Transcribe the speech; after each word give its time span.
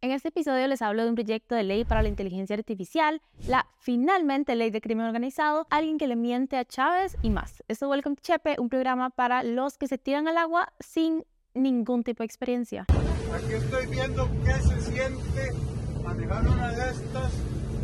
En 0.00 0.12
este 0.12 0.28
episodio 0.28 0.64
les 0.68 0.80
hablo 0.80 1.02
de 1.02 1.08
un 1.08 1.16
proyecto 1.16 1.56
de 1.56 1.64
ley 1.64 1.84
para 1.84 2.02
la 2.02 2.08
inteligencia 2.08 2.54
artificial, 2.54 3.20
la 3.48 3.66
finalmente 3.80 4.54
ley 4.54 4.70
de 4.70 4.80
crimen 4.80 5.06
organizado, 5.06 5.66
alguien 5.70 5.98
que 5.98 6.06
le 6.06 6.14
miente 6.14 6.56
a 6.56 6.64
Chávez 6.64 7.16
y 7.20 7.30
más. 7.30 7.64
Esto 7.66 7.86
es 7.86 7.90
Welcome 7.90 8.14
to 8.14 8.22
Chepe, 8.22 8.60
un 8.60 8.68
programa 8.68 9.10
para 9.10 9.42
los 9.42 9.76
que 9.76 9.88
se 9.88 9.98
tiran 9.98 10.28
al 10.28 10.36
agua 10.36 10.72
sin 10.78 11.24
ningún 11.52 12.04
tipo 12.04 12.22
de 12.22 12.26
experiencia. 12.26 12.86
Aquí 13.34 13.54
estoy 13.54 13.86
viendo 13.86 14.28
qué 14.44 14.52
se 14.52 14.80
siente 14.82 15.52
manejar 16.04 16.46
una 16.46 16.70
de 16.70 16.90
estas 16.92 17.32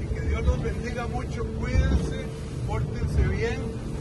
y 0.00 0.14
que 0.14 0.20
Dios 0.20 0.46
los 0.46 0.62
bendiga 0.62 1.08
mucho, 1.08 1.44
cuídense, 1.58 2.26
pórtense 2.68 3.26
bien 3.26 3.93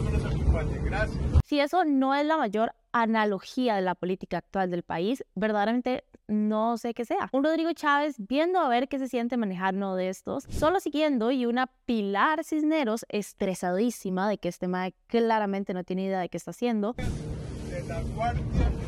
Dios 0.00 0.12
nos 0.12 0.24
acompañe. 0.24 0.78
Gracias. 0.84 1.20
Si 1.44 1.60
eso 1.60 1.84
no 1.84 2.14
es 2.14 2.26
la 2.26 2.36
mayor 2.36 2.72
analogía 2.92 3.76
de 3.76 3.82
la 3.82 3.94
política 3.94 4.38
actual 4.38 4.70
del 4.70 4.82
país, 4.82 5.24
verdaderamente 5.34 6.04
no 6.28 6.78
sé 6.78 6.94
qué 6.94 7.04
sea. 7.04 7.28
Un 7.32 7.44
Rodrigo 7.44 7.72
Chávez 7.72 8.16
viendo 8.18 8.60
a 8.60 8.68
ver 8.68 8.88
qué 8.88 8.98
se 8.98 9.08
siente 9.08 9.36
manejar 9.36 9.74
uno 9.74 9.96
de 9.96 10.08
estos, 10.08 10.44
solo 10.44 10.80
siguiendo 10.80 11.30
y 11.30 11.46
una 11.46 11.66
Pilar 11.86 12.44
Cisneros 12.44 13.04
estresadísima 13.08 14.28
de 14.28 14.38
que 14.38 14.48
este 14.48 14.68
mae 14.68 14.94
claramente 15.06 15.74
no 15.74 15.84
tiene 15.84 16.04
idea 16.04 16.20
de 16.20 16.28
qué 16.28 16.36
está 16.36 16.52
haciendo. 16.52 16.94
De 16.94 17.82
la 17.88 18.00
Guardia 18.02 18.44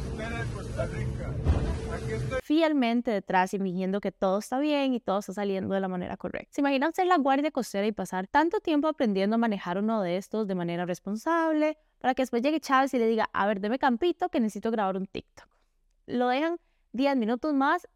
Costera 0.09 0.45
de 0.45 0.51
Costa 0.53 0.87
Rica. 0.87 1.72
Fielmente 2.43 3.11
detrás 3.11 3.55
y 3.55 3.59
fingiendo 3.59 4.01
que 4.01 4.13
todo 4.13 4.39
está 4.39 4.59
bien 4.59 4.95
y 4.95 5.01
todo 5.01 5.21
está 5.21 5.33
saliendo 5.33 5.75
de 5.75 5.81
la 5.81 5.89
manera 5.89 6.17
correcta. 6.17 6.49
¿Se 6.53 6.61
imaginan 6.61 6.93
ser 6.93 7.07
la 7.07 7.19
guardia 7.19 7.51
costera 7.51 7.87
y 7.87 7.93
pasar 7.93 8.27
tanto 8.27 8.61
tiempo 8.61 8.89
aprendiendo 8.89 9.35
a 9.35 9.39
manejar 9.39 9.79
uno 9.79 10.03
de 10.03 10.17
estos 10.17 10.47
de 10.47 10.55
manera 10.55 10.85
responsable 10.87 11.79
para 11.99 12.15
que 12.15 12.23
después 12.23 12.43
llegue 12.43 12.61
Chávez 12.61 12.93
y 12.95 12.99
le 12.99 13.07
diga, 13.07 13.29
a 13.33 13.47
ver, 13.47 13.61
deme 13.61 13.79
campito 13.79 14.29
que 14.29 14.41
necesito 14.41 14.71
grabar 14.71 14.97
un 14.97 15.07
TikTok? 15.07 15.49
Lo 16.07 16.29
dejan 16.29 16.59
10 16.93 17.17
minutos 17.17 17.55
más. 17.55 17.89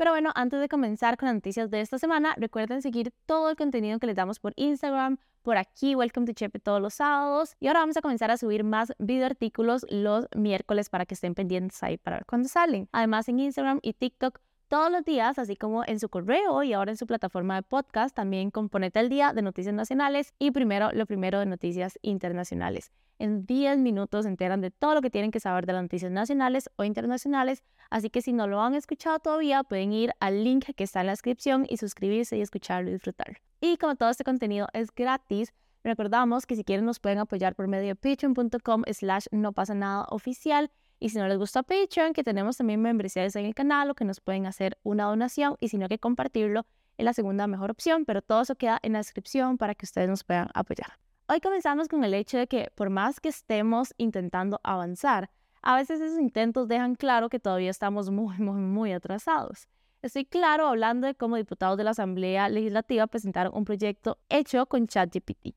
Pero 0.00 0.12
bueno, 0.12 0.30
antes 0.34 0.58
de 0.58 0.66
comenzar 0.70 1.18
con 1.18 1.26
las 1.26 1.34
noticias 1.34 1.70
de 1.70 1.82
esta 1.82 1.98
semana, 1.98 2.34
recuerden 2.38 2.80
seguir 2.80 3.12
todo 3.26 3.50
el 3.50 3.56
contenido 3.56 3.98
que 3.98 4.06
les 4.06 4.16
damos 4.16 4.38
por 4.38 4.54
Instagram, 4.56 5.18
por 5.42 5.58
aquí, 5.58 5.94
Welcome 5.94 6.24
to 6.24 6.32
Chepe 6.32 6.58
todos 6.58 6.80
los 6.80 6.94
sábados. 6.94 7.54
Y 7.60 7.66
ahora 7.66 7.80
vamos 7.80 7.98
a 7.98 8.00
comenzar 8.00 8.30
a 8.30 8.38
subir 8.38 8.64
más 8.64 8.94
video 8.98 9.26
artículos 9.26 9.84
los 9.90 10.26
miércoles 10.34 10.88
para 10.88 11.04
que 11.04 11.12
estén 11.12 11.34
pendientes 11.34 11.82
ahí 11.82 11.98
para 11.98 12.16
ver 12.16 12.24
cuándo 12.24 12.48
salen. 12.48 12.88
Además, 12.92 13.28
en 13.28 13.40
Instagram 13.40 13.78
y 13.82 13.92
TikTok 13.92 14.40
todos 14.70 14.88
los 14.88 15.04
días, 15.04 15.36
así 15.40 15.56
como 15.56 15.82
en 15.84 15.98
su 15.98 16.08
correo 16.08 16.62
y 16.62 16.72
ahora 16.74 16.92
en 16.92 16.96
su 16.96 17.04
plataforma 17.04 17.56
de 17.56 17.62
podcast, 17.62 18.14
también 18.14 18.52
componete 18.52 19.00
al 19.00 19.08
día 19.08 19.32
de 19.32 19.42
noticias 19.42 19.74
nacionales 19.74 20.32
y 20.38 20.52
primero 20.52 20.92
lo 20.92 21.06
primero 21.06 21.40
de 21.40 21.46
noticias 21.46 21.98
internacionales. 22.02 22.92
En 23.18 23.46
10 23.46 23.78
minutos 23.78 24.26
se 24.26 24.28
enteran 24.28 24.60
de 24.60 24.70
todo 24.70 24.94
lo 24.94 25.02
que 25.02 25.10
tienen 25.10 25.32
que 25.32 25.40
saber 25.40 25.66
de 25.66 25.72
las 25.72 25.82
noticias 25.82 26.12
nacionales 26.12 26.70
o 26.76 26.84
internacionales, 26.84 27.64
así 27.90 28.10
que 28.10 28.22
si 28.22 28.32
no 28.32 28.46
lo 28.46 28.62
han 28.62 28.76
escuchado 28.76 29.18
todavía, 29.18 29.64
pueden 29.64 29.92
ir 29.92 30.12
al 30.20 30.44
link 30.44 30.66
que 30.76 30.84
está 30.84 31.00
en 31.00 31.06
la 31.06 31.12
descripción 31.12 31.66
y 31.68 31.78
suscribirse 31.78 32.36
y 32.36 32.40
escucharlo 32.40 32.90
y 32.90 32.92
disfrutar. 32.92 33.38
Y 33.60 33.76
como 33.76 33.96
todo 33.96 34.10
este 34.10 34.22
contenido 34.22 34.68
es 34.72 34.94
gratis, 34.94 35.52
recordamos 35.82 36.46
que 36.46 36.54
si 36.54 36.62
quieren 36.62 36.84
nos 36.84 37.00
pueden 37.00 37.18
apoyar 37.18 37.56
por 37.56 37.66
medio 37.66 37.88
de 37.88 37.96
patreon.com 37.96 38.84
slash 38.86 39.26
no 39.32 39.52
pasa 39.52 39.74
nada 39.74 40.06
oficial 40.10 40.70
y 41.00 41.08
si 41.08 41.18
no 41.18 41.26
les 41.26 41.38
gusta 41.38 41.62
Patreon, 41.62 42.12
que 42.12 42.22
tenemos 42.22 42.58
también 42.58 42.80
membresías 42.80 43.34
en 43.34 43.46
el 43.46 43.54
canal 43.54 43.90
o 43.90 43.94
que 43.94 44.04
nos 44.04 44.20
pueden 44.20 44.46
hacer 44.46 44.78
una 44.82 45.04
donación 45.04 45.56
y 45.58 45.68
si 45.68 45.78
no 45.78 45.88
que 45.88 45.98
compartirlo 45.98 46.66
es 46.98 47.04
la 47.04 47.14
segunda 47.14 47.46
mejor 47.46 47.70
opción, 47.70 48.04
pero 48.04 48.20
todo 48.20 48.42
eso 48.42 48.54
queda 48.54 48.78
en 48.82 48.92
la 48.92 48.98
descripción 48.98 49.56
para 49.56 49.74
que 49.74 49.86
ustedes 49.86 50.10
nos 50.10 50.22
puedan 50.22 50.50
apoyar. 50.52 50.98
Hoy 51.26 51.40
comenzamos 51.40 51.88
con 51.88 52.04
el 52.04 52.12
hecho 52.12 52.36
de 52.36 52.46
que 52.46 52.70
por 52.74 52.90
más 52.90 53.18
que 53.18 53.30
estemos 53.30 53.94
intentando 53.96 54.60
avanzar, 54.62 55.30
a 55.62 55.76
veces 55.76 56.00
esos 56.00 56.20
intentos 56.20 56.68
dejan 56.68 56.94
claro 56.94 57.30
que 57.30 57.40
todavía 57.40 57.70
estamos 57.70 58.10
muy, 58.10 58.36
muy, 58.38 58.60
muy 58.60 58.92
atrasados. 58.92 59.68
Estoy 60.02 60.26
claro 60.26 60.66
hablando 60.66 61.06
de 61.06 61.14
cómo 61.14 61.36
diputados 61.36 61.78
de 61.78 61.84
la 61.84 61.90
Asamblea 61.90 62.48
Legislativa 62.48 63.06
presentaron 63.06 63.54
un 63.54 63.64
proyecto 63.64 64.18
hecho 64.28 64.66
con 64.66 64.86
ChatGPT. 64.86 65.54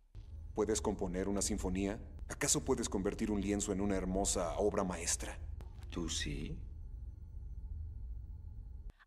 ¿Puedes 0.53 0.81
componer 0.81 1.27
una 1.27 1.41
sinfonía? 1.41 1.97
¿Acaso 2.29 2.63
puedes 2.63 2.89
convertir 2.89 3.31
un 3.31 3.41
lienzo 3.41 3.71
en 3.71 3.81
una 3.81 3.95
hermosa 3.95 4.57
obra 4.57 4.83
maestra? 4.83 5.37
¿Tú 5.89 6.09
sí? 6.09 6.57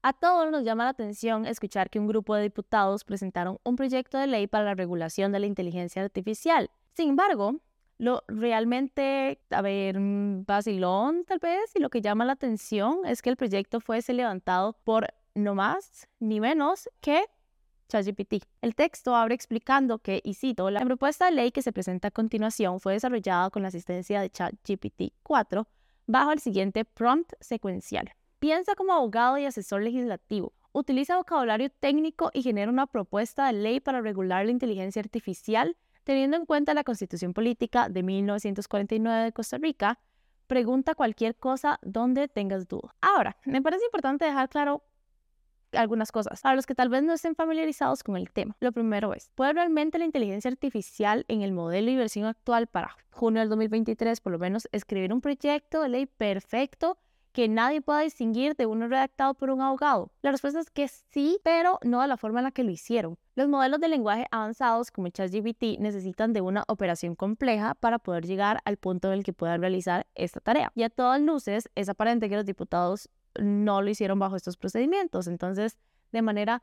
A 0.02 0.12
todos 0.12 0.50
nos 0.52 0.62
llama 0.62 0.84
la 0.84 0.90
atención 0.90 1.46
escuchar 1.46 1.90
que 1.90 1.98
un 1.98 2.06
grupo 2.06 2.36
de 2.36 2.42
diputados 2.42 3.02
presentaron 3.02 3.58
un 3.64 3.74
proyecto 3.74 4.18
de 4.18 4.28
ley 4.28 4.46
para 4.46 4.64
la 4.64 4.74
regulación 4.74 5.32
de 5.32 5.40
la 5.40 5.46
inteligencia 5.46 6.00
artificial. 6.00 6.70
Sin 6.94 7.08
embargo, 7.08 7.56
lo 7.98 8.22
realmente, 8.28 9.40
a 9.50 9.62
ver, 9.62 9.96
vacilón 9.98 11.24
tal 11.24 11.40
vez, 11.40 11.74
y 11.74 11.80
lo 11.80 11.90
que 11.90 12.02
llama 12.02 12.24
la 12.24 12.34
atención 12.34 13.00
es 13.04 13.20
que 13.20 13.30
el 13.30 13.36
proyecto 13.36 13.80
fuese 13.80 14.12
levantado 14.12 14.74
por 14.84 15.08
no 15.34 15.54
más 15.54 16.08
ni 16.20 16.40
menos 16.40 16.88
que 17.00 17.24
ChatGPT. 17.88 18.44
El 18.60 18.74
texto 18.74 19.14
abre 19.14 19.34
explicando 19.34 19.98
que, 19.98 20.20
y 20.24 20.34
cito, 20.34 20.70
la 20.70 20.84
propuesta 20.84 21.26
de 21.26 21.32
ley 21.32 21.52
que 21.52 21.62
se 21.62 21.72
presenta 21.72 22.08
a 22.08 22.10
continuación 22.10 22.80
fue 22.80 22.94
desarrollada 22.94 23.50
con 23.50 23.62
la 23.62 23.68
asistencia 23.68 24.20
de 24.20 24.30
ChatGPT 24.30 25.12
4 25.22 25.66
bajo 26.06 26.32
el 26.32 26.38
siguiente 26.38 26.84
prompt 26.84 27.32
secuencial. 27.40 28.10
Piensa 28.38 28.74
como 28.74 28.92
abogado 28.92 29.38
y 29.38 29.44
asesor 29.44 29.82
legislativo. 29.82 30.52
Utiliza 30.72 31.16
vocabulario 31.16 31.70
técnico 31.70 32.30
y 32.34 32.42
genera 32.42 32.70
una 32.70 32.86
propuesta 32.86 33.46
de 33.46 33.54
ley 33.54 33.80
para 33.80 34.00
regular 34.00 34.44
la 34.44 34.52
inteligencia 34.52 35.00
artificial 35.00 35.76
teniendo 36.06 36.36
en 36.36 36.46
cuenta 36.46 36.72
la 36.72 36.84
Constitución 36.84 37.34
Política 37.34 37.88
de 37.88 38.04
1949 38.04 39.24
de 39.24 39.32
Costa 39.32 39.58
Rica. 39.58 39.98
Pregunta 40.46 40.94
cualquier 40.94 41.34
cosa 41.34 41.80
donde 41.82 42.28
tengas 42.28 42.68
duda. 42.68 42.94
Ahora, 43.00 43.36
me 43.44 43.60
parece 43.60 43.84
importante 43.86 44.24
dejar 44.24 44.48
claro 44.48 44.84
algunas 45.72 46.12
cosas. 46.12 46.40
Para 46.40 46.56
los 46.56 46.66
que 46.66 46.74
tal 46.74 46.88
vez 46.88 47.02
no 47.02 47.12
estén 47.12 47.34
familiarizados 47.34 48.02
con 48.02 48.16
el 48.16 48.30
tema, 48.30 48.56
lo 48.60 48.72
primero 48.72 49.14
es, 49.14 49.30
¿puede 49.34 49.52
realmente 49.52 49.98
la 49.98 50.04
inteligencia 50.04 50.50
artificial 50.50 51.24
en 51.28 51.42
el 51.42 51.52
modelo 51.52 51.90
y 51.90 51.96
versión 51.96 52.26
actual 52.26 52.66
para 52.66 52.96
junio 53.10 53.40
del 53.40 53.48
2023 53.48 54.20
por 54.20 54.32
lo 54.32 54.38
menos 54.38 54.68
escribir 54.72 55.12
un 55.12 55.20
proyecto 55.20 55.80
de 55.82 55.88
ley 55.88 56.06
perfecto 56.06 56.98
que 57.32 57.48
nadie 57.48 57.82
pueda 57.82 58.00
distinguir 58.00 58.56
de 58.56 58.64
uno 58.64 58.88
redactado 58.88 59.34
por 59.34 59.50
un 59.50 59.60
abogado? 59.60 60.10
La 60.22 60.30
respuesta 60.30 60.58
es 60.58 60.70
que 60.70 60.88
sí, 60.88 61.38
pero 61.44 61.78
no 61.82 62.00
de 62.00 62.08
la 62.08 62.16
forma 62.16 62.40
en 62.40 62.44
la 62.44 62.50
que 62.50 62.64
lo 62.64 62.70
hicieron. 62.70 63.18
Los 63.34 63.48
modelos 63.48 63.78
de 63.78 63.88
lenguaje 63.88 64.26
avanzados 64.30 64.90
como 64.90 65.10
ChatGPT 65.10 65.78
necesitan 65.78 66.32
de 66.32 66.40
una 66.40 66.64
operación 66.68 67.14
compleja 67.14 67.74
para 67.74 67.98
poder 67.98 68.24
llegar 68.24 68.60
al 68.64 68.78
punto 68.78 69.08
en 69.08 69.18
el 69.18 69.22
que 69.22 69.34
puedan 69.34 69.60
realizar 69.60 70.06
esta 70.14 70.40
tarea. 70.40 70.72
Y 70.74 70.84
a 70.84 70.88
todas 70.88 71.20
luces 71.20 71.68
es 71.74 71.90
aparente 71.90 72.30
que 72.30 72.36
los 72.36 72.46
diputados 72.46 73.10
no 73.40 73.82
lo 73.82 73.90
hicieron 73.90 74.18
bajo 74.18 74.36
estos 74.36 74.56
procedimientos. 74.56 75.26
Entonces, 75.26 75.78
de 76.12 76.22
manera 76.22 76.62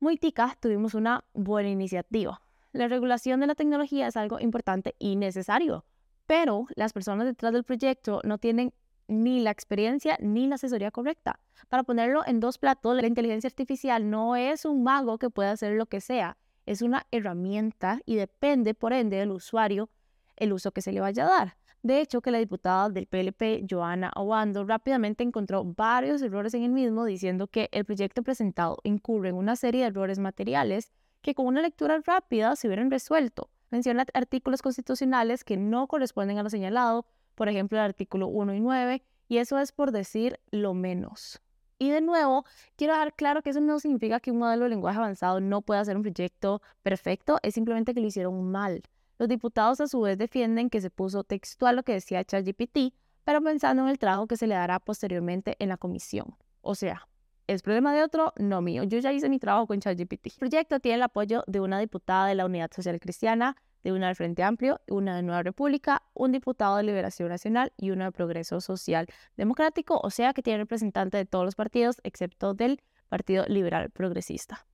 muy 0.00 0.16
tica, 0.16 0.56
tuvimos 0.60 0.94
una 0.94 1.24
buena 1.32 1.68
iniciativa. 1.68 2.42
La 2.72 2.88
regulación 2.88 3.40
de 3.40 3.46
la 3.46 3.54
tecnología 3.54 4.06
es 4.06 4.16
algo 4.16 4.40
importante 4.40 4.94
y 4.98 5.16
necesario, 5.16 5.84
pero 6.26 6.66
las 6.74 6.92
personas 6.92 7.26
detrás 7.26 7.52
del 7.52 7.64
proyecto 7.64 8.20
no 8.24 8.38
tienen 8.38 8.72
ni 9.08 9.40
la 9.40 9.50
experiencia 9.50 10.16
ni 10.20 10.46
la 10.46 10.54
asesoría 10.54 10.90
correcta. 10.90 11.38
Para 11.68 11.82
ponerlo 11.82 12.22
en 12.26 12.40
dos 12.40 12.58
platos, 12.58 12.96
la 13.00 13.06
inteligencia 13.06 13.48
artificial 13.48 14.08
no 14.08 14.36
es 14.36 14.64
un 14.64 14.82
mago 14.82 15.18
que 15.18 15.30
pueda 15.30 15.50
hacer 15.50 15.74
lo 15.74 15.86
que 15.86 16.00
sea, 16.00 16.38
es 16.66 16.82
una 16.82 17.06
herramienta 17.10 18.00
y 18.06 18.16
depende, 18.16 18.74
por 18.74 18.92
ende, 18.92 19.16
del 19.16 19.32
usuario 19.32 19.90
el 20.36 20.52
uso 20.52 20.72
que 20.72 20.82
se 20.82 20.92
le 20.92 21.00
vaya 21.00 21.26
a 21.26 21.28
dar. 21.28 21.56
De 21.82 22.00
hecho, 22.00 22.20
que 22.20 22.30
la 22.30 22.38
diputada 22.38 22.88
del 22.90 23.06
PLP, 23.06 23.66
Joana 23.68 24.12
Obando, 24.14 24.64
rápidamente 24.64 25.24
encontró 25.24 25.64
varios 25.64 26.22
errores 26.22 26.54
en 26.54 26.62
el 26.62 26.70
mismo, 26.70 27.04
diciendo 27.04 27.48
que 27.48 27.68
el 27.72 27.84
proyecto 27.84 28.22
presentado 28.22 28.78
incurre 28.84 29.30
en 29.30 29.34
una 29.34 29.56
serie 29.56 29.80
de 29.80 29.88
errores 29.88 30.20
materiales 30.20 30.92
que 31.22 31.34
con 31.34 31.46
una 31.46 31.60
lectura 31.60 32.00
rápida 32.06 32.54
se 32.54 32.68
hubieran 32.68 32.90
resuelto. 32.90 33.50
Menciona 33.70 34.06
artículos 34.14 34.62
constitucionales 34.62 35.42
que 35.42 35.56
no 35.56 35.88
corresponden 35.88 36.38
a 36.38 36.44
lo 36.44 36.50
señalado, 36.50 37.04
por 37.34 37.48
ejemplo 37.48 37.78
el 37.78 37.84
artículo 37.84 38.28
1 38.28 38.54
y 38.54 38.60
9, 38.60 39.02
y 39.28 39.38
eso 39.38 39.58
es 39.58 39.72
por 39.72 39.90
decir 39.90 40.38
lo 40.52 40.74
menos. 40.74 41.40
Y 41.78 41.90
de 41.90 42.00
nuevo, 42.00 42.44
quiero 42.76 42.92
dejar 42.92 43.14
claro 43.14 43.42
que 43.42 43.50
eso 43.50 43.60
no 43.60 43.80
significa 43.80 44.20
que 44.20 44.30
un 44.30 44.38
modelo 44.38 44.64
de 44.64 44.70
lenguaje 44.70 44.98
avanzado 44.98 45.40
no 45.40 45.62
pueda 45.62 45.84
ser 45.84 45.96
un 45.96 46.02
proyecto 46.02 46.62
perfecto, 46.82 47.40
es 47.42 47.54
simplemente 47.54 47.92
que 47.92 48.00
lo 48.00 48.06
hicieron 48.06 48.52
mal. 48.52 48.82
Los 49.22 49.28
diputados 49.28 49.80
a 49.80 49.86
su 49.86 50.00
vez 50.00 50.18
defienden 50.18 50.68
que 50.68 50.80
se 50.80 50.90
puso 50.90 51.22
textual 51.22 51.76
lo 51.76 51.84
que 51.84 51.92
decía 51.92 52.24
ChatGPT, 52.24 52.92
pero 53.22 53.40
pensando 53.40 53.84
en 53.84 53.88
el 53.88 53.96
trabajo 53.96 54.26
que 54.26 54.36
se 54.36 54.48
le 54.48 54.56
dará 54.56 54.80
posteriormente 54.80 55.54
en 55.60 55.68
la 55.68 55.76
comisión. 55.76 56.34
O 56.60 56.74
sea, 56.74 57.06
es 57.46 57.62
problema 57.62 57.94
de 57.94 58.02
otro, 58.02 58.32
no 58.36 58.60
mío. 58.62 58.82
Yo 58.82 58.98
ya 58.98 59.12
hice 59.12 59.28
mi 59.28 59.38
trabajo 59.38 59.68
con 59.68 59.78
ChatGPT. 59.78 60.26
El 60.26 60.32
proyecto 60.40 60.80
tiene 60.80 60.96
el 60.96 61.02
apoyo 61.04 61.44
de 61.46 61.60
una 61.60 61.78
diputada 61.78 62.26
de 62.26 62.34
la 62.34 62.46
Unidad 62.46 62.72
Social 62.74 62.98
Cristiana, 62.98 63.56
de 63.84 63.92
una 63.92 64.08
del 64.08 64.16
Frente 64.16 64.42
Amplio, 64.42 64.80
una 64.88 65.14
de 65.14 65.22
Nueva 65.22 65.44
República, 65.44 66.02
un 66.14 66.32
diputado 66.32 66.78
de 66.78 66.82
Liberación 66.82 67.28
Nacional 67.28 67.72
y 67.76 67.92
uno 67.92 68.02
de 68.06 68.10
Progreso 68.10 68.60
Social 68.60 69.06
Democrático, 69.36 70.00
o 70.02 70.10
sea 70.10 70.32
que 70.32 70.42
tiene 70.42 70.58
representante 70.58 71.16
de 71.16 71.26
todos 71.26 71.44
los 71.44 71.54
partidos 71.54 72.00
excepto 72.02 72.54
del 72.54 72.82
Partido 73.08 73.44
Liberal 73.46 73.88
Progresista. 73.90 74.66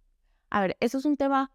A 0.49 0.63
ver, 0.63 0.79
eso 0.81 0.97
es 0.97 1.05
un 1.05 1.19
tema 1.19 1.53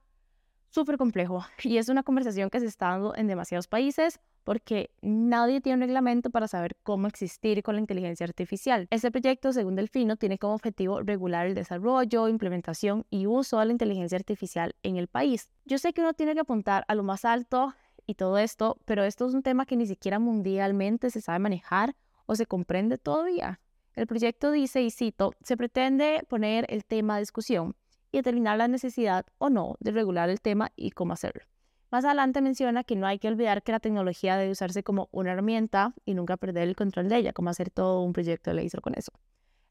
súper 0.73 0.97
complejo 0.97 1.45
y 1.63 1.77
es 1.77 1.89
una 1.89 2.03
conversación 2.03 2.49
que 2.49 2.59
se 2.59 2.65
está 2.65 2.89
dando 2.89 3.15
en 3.15 3.27
demasiados 3.27 3.67
países 3.67 4.19
porque 4.43 4.89
nadie 5.01 5.61
tiene 5.61 5.75
un 5.75 5.81
reglamento 5.81 6.29
para 6.29 6.49
saber 6.49 6.75
cómo 6.83 7.07
existir 7.07 7.63
con 7.63 7.75
la 7.75 7.81
inteligencia 7.81 8.25
artificial. 8.25 8.87
Este 8.89 9.09
proyecto, 9.09 9.53
según 9.53 9.75
Delfino, 9.75 10.17
tiene 10.17 10.37
como 10.37 10.55
objetivo 10.55 11.01
regular 11.01 11.47
el 11.47 11.55
desarrollo, 11.55 12.27
implementación 12.27 13.05
y 13.09 13.25
uso 13.25 13.59
de 13.59 13.67
la 13.67 13.71
inteligencia 13.71 14.17
artificial 14.17 14.75
en 14.83 14.97
el 14.97 15.07
país. 15.07 15.49
Yo 15.63 15.77
sé 15.77 15.93
que 15.93 16.01
uno 16.01 16.13
tiene 16.13 16.33
que 16.33 16.41
apuntar 16.41 16.83
a 16.89 16.95
lo 16.95 17.03
más 17.03 17.23
alto 17.23 17.73
y 18.05 18.15
todo 18.15 18.37
esto, 18.37 18.77
pero 18.83 19.05
esto 19.05 19.25
es 19.27 19.33
un 19.33 19.43
tema 19.43 19.65
que 19.65 19.77
ni 19.77 19.85
siquiera 19.85 20.19
mundialmente 20.19 21.09
se 21.09 21.21
sabe 21.21 21.39
manejar 21.39 21.95
o 22.25 22.35
se 22.35 22.45
comprende 22.45 22.97
todavía. 22.97 23.61
El 23.95 24.07
proyecto 24.07 24.51
dice, 24.51 24.81
y 24.81 24.91
cito, 24.91 25.31
se 25.41 25.55
pretende 25.55 26.25
poner 26.27 26.65
el 26.67 26.83
tema 26.83 27.15
a 27.15 27.19
discusión 27.19 27.77
y 28.13 28.19
determinar 28.19 28.57
la 28.57 28.69
necesidad 28.69 29.25
o 29.39 29.49
no 29.49 29.75
de 29.81 29.91
regular 29.91 30.29
el 30.29 30.39
tema 30.39 30.71
y 30.77 30.91
cómo 30.91 31.11
hacerlo. 31.11 31.43
Más 31.91 32.05
adelante 32.05 32.41
menciona 32.41 32.83
que 32.83 32.95
no 32.95 33.05
hay 33.05 33.19
que 33.19 33.27
olvidar 33.27 33.61
que 33.61 33.73
la 33.73 33.79
tecnología 33.79 34.37
debe 34.37 34.51
usarse 34.51 34.83
como 34.83 35.09
una 35.11 35.33
herramienta 35.33 35.93
y 36.05 36.13
nunca 36.13 36.37
perder 36.37 36.69
el 36.69 36.75
control 36.75 37.09
de 37.09 37.17
ella, 37.17 37.33
como 37.33 37.49
hacer 37.49 37.69
todo 37.69 38.01
un 38.01 38.13
proyecto 38.13 38.51
de 38.51 38.55
ley 38.55 38.69
con 38.81 38.95
eso. 38.95 39.11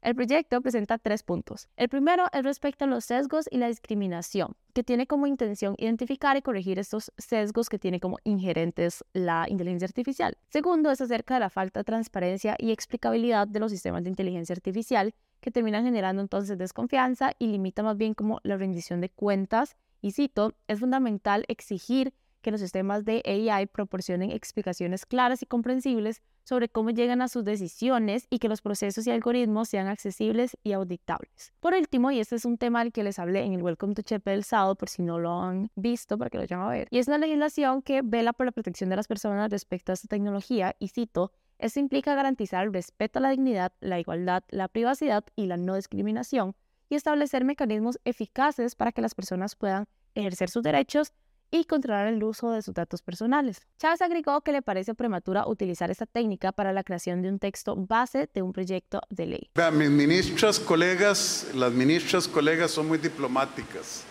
El 0.01 0.15
proyecto 0.15 0.61
presenta 0.61 0.97
tres 0.97 1.23
puntos. 1.23 1.69
El 1.77 1.87
primero 1.87 2.25
es 2.33 2.43
respecto 2.43 2.83
a 2.83 2.87
los 2.89 3.05
sesgos 3.05 3.47
y 3.49 3.57
la 3.57 3.69
discriminación, 3.69 4.57
que 4.73 4.83
tiene 4.83 5.07
como 5.07 5.27
intención 5.27 5.75
identificar 5.77 6.35
y 6.35 6.41
corregir 6.41 6.77
estos 6.77 7.13
sesgos 7.17 7.69
que 7.69 7.79
tiene 7.79 8.01
como 8.01 8.17
ingerentes 8.25 9.05
la 9.13 9.45
inteligencia 9.47 9.85
artificial. 9.85 10.37
Segundo 10.49 10.91
es 10.91 10.99
acerca 10.99 11.35
de 11.35 11.39
la 11.39 11.49
falta 11.49 11.79
de 11.79 11.83
transparencia 11.85 12.57
y 12.59 12.71
explicabilidad 12.71 13.47
de 13.47 13.61
los 13.61 13.71
sistemas 13.71 14.03
de 14.03 14.09
inteligencia 14.09 14.51
artificial, 14.53 15.13
que 15.43 15.51
terminan 15.51 15.83
generando 15.83 16.21
entonces 16.21 16.57
desconfianza 16.57 17.33
y 17.37 17.47
limita 17.47 17.83
más 17.83 17.97
bien 17.97 18.13
como 18.13 18.39
la 18.43 18.55
rendición 18.55 19.01
de 19.01 19.09
cuentas 19.09 19.75
y 20.01 20.11
cito, 20.11 20.53
es 20.67 20.79
fundamental 20.79 21.43
exigir 21.49 22.13
que 22.41 22.51
los 22.51 22.61
sistemas 22.61 23.03
de 23.05 23.21
AI 23.25 23.65
proporcionen 23.67 24.31
explicaciones 24.31 25.05
claras 25.05 25.41
y 25.43 25.45
comprensibles 25.45 26.21
sobre 26.43 26.69
cómo 26.69 26.89
llegan 26.89 27.21
a 27.21 27.27
sus 27.27 27.43
decisiones 27.43 28.27
y 28.29 28.39
que 28.39 28.49
los 28.49 28.61
procesos 28.61 29.07
y 29.07 29.11
algoritmos 29.11 29.69
sean 29.69 29.87
accesibles 29.87 30.57
y 30.63 30.73
auditables. 30.73 31.53
Por 31.59 31.73
último, 31.73 32.11
y 32.11 32.19
este 32.19 32.35
es 32.35 32.45
un 32.45 32.57
tema 32.57 32.81
al 32.81 32.91
que 32.91 33.03
les 33.03 33.19
hablé 33.19 33.43
en 33.43 33.53
el 33.53 33.61
Welcome 33.61 33.95
to 33.95 34.01
Chepe 34.01 34.31
del 34.31 34.43
sábado, 34.43 34.75
por 34.75 34.89
si 34.89 35.03
no 35.03 35.19
lo 35.19 35.41
han 35.41 35.71
visto, 35.75 36.17
para 36.17 36.29
que 36.29 36.37
lo 36.37 36.43
vayan 36.43 36.61
a 36.61 36.69
ver, 36.69 36.87
y 36.91 36.99
es 36.99 37.07
una 37.07 37.17
legislación 37.17 37.81
que 37.81 38.01
vela 38.01 38.33
por 38.33 38.45
la 38.45 38.51
protección 38.51 38.89
de 38.89 38.97
las 38.97 39.07
personas 39.07 39.49
respecto 39.51 39.91
a 39.91 39.93
esta 39.93 40.07
tecnología 40.09 40.75
y 40.79 40.89
cito, 40.89 41.31
esto 41.63 41.79
implica 41.79 42.13
garantizar 42.13 42.65
el 42.65 42.73
respeto 42.73 43.19
a 43.19 43.21
la 43.21 43.29
dignidad, 43.29 43.71
la 43.79 43.97
igualdad, 43.97 44.43
la 44.49 44.67
privacidad 44.67 45.23
y 45.37 45.45
la 45.45 45.55
no 45.55 45.75
discriminación, 45.75 46.55
y 46.89 46.95
establecer 46.95 47.45
mecanismos 47.45 47.99
eficaces 48.03 48.75
para 48.75 48.91
que 48.91 49.01
las 49.01 49.15
personas 49.15 49.55
puedan 49.55 49.85
ejercer 50.13 50.49
sus 50.49 50.61
derechos 50.61 51.13
y 51.51 51.63
controlar 51.63 52.07
el 52.07 52.21
uso 52.21 52.51
de 52.51 52.61
sus 52.61 52.73
datos 52.73 53.01
personales. 53.01 53.61
Chávez 53.77 54.01
agregó 54.01 54.41
que 54.41 54.51
le 54.51 54.61
parece 54.61 54.93
prematura 54.93 55.47
utilizar 55.47 55.89
esta 55.89 56.05
técnica 56.05 56.51
para 56.51 56.73
la 56.73 56.83
creación 56.83 57.21
de 57.21 57.29
un 57.29 57.39
texto 57.39 57.77
base 57.77 58.29
de 58.33 58.41
un 58.41 58.51
proyecto 58.51 58.99
de 59.09 59.25
ley. 59.25 59.49
mis 59.71 59.89
ministras, 59.89 60.59
colegas, 60.59 61.47
las 61.55 61.71
ministras, 61.71 62.27
colegas 62.27 62.71
son 62.71 62.89
muy 62.89 62.97
diplomáticas. 62.97 64.03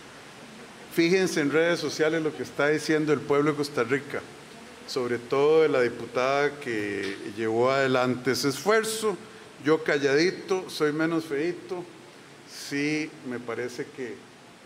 Fíjense 0.91 1.39
en 1.41 1.51
redes 1.51 1.79
sociales 1.79 2.23
lo 2.23 2.35
que 2.35 2.41
está 2.41 2.69
diciendo 2.69 3.13
el 3.13 3.19
pueblo 3.19 3.51
de 3.51 3.57
Costa 3.57 3.83
Rica, 3.83 4.21
sobre 4.87 5.17
todo 5.17 5.63
de 5.63 5.69
la 5.69 5.81
diputada 5.81 6.59
que 6.59 7.17
llevó 7.35 7.71
adelante 7.71 8.31
ese 8.31 8.49
esfuerzo. 8.49 9.17
Yo 9.63 9.83
calladito, 9.83 10.69
soy 10.69 10.91
menos 10.91 11.25
feito, 11.25 11.83
sí, 12.49 13.09
me 13.29 13.39
parece 13.39 13.85
que, 13.95 14.15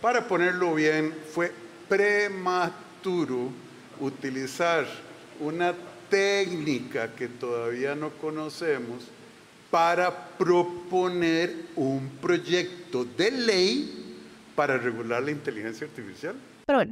para 0.00 0.26
ponerlo 0.26 0.74
bien, 0.74 1.14
fue 1.32 1.52
prematuro 1.88 3.50
utilizar 4.00 4.86
una 5.40 5.74
técnica 6.10 7.14
que 7.14 7.28
todavía 7.28 7.94
no 7.94 8.10
conocemos 8.10 9.04
para 9.70 10.28
proponer 10.36 11.54
un 11.76 12.08
proyecto 12.20 13.04
de 13.04 13.30
ley 13.30 14.16
para 14.56 14.78
regular 14.78 15.22
la 15.22 15.30
inteligencia 15.30 15.86
artificial. 15.86 16.34
Pero 16.66 16.82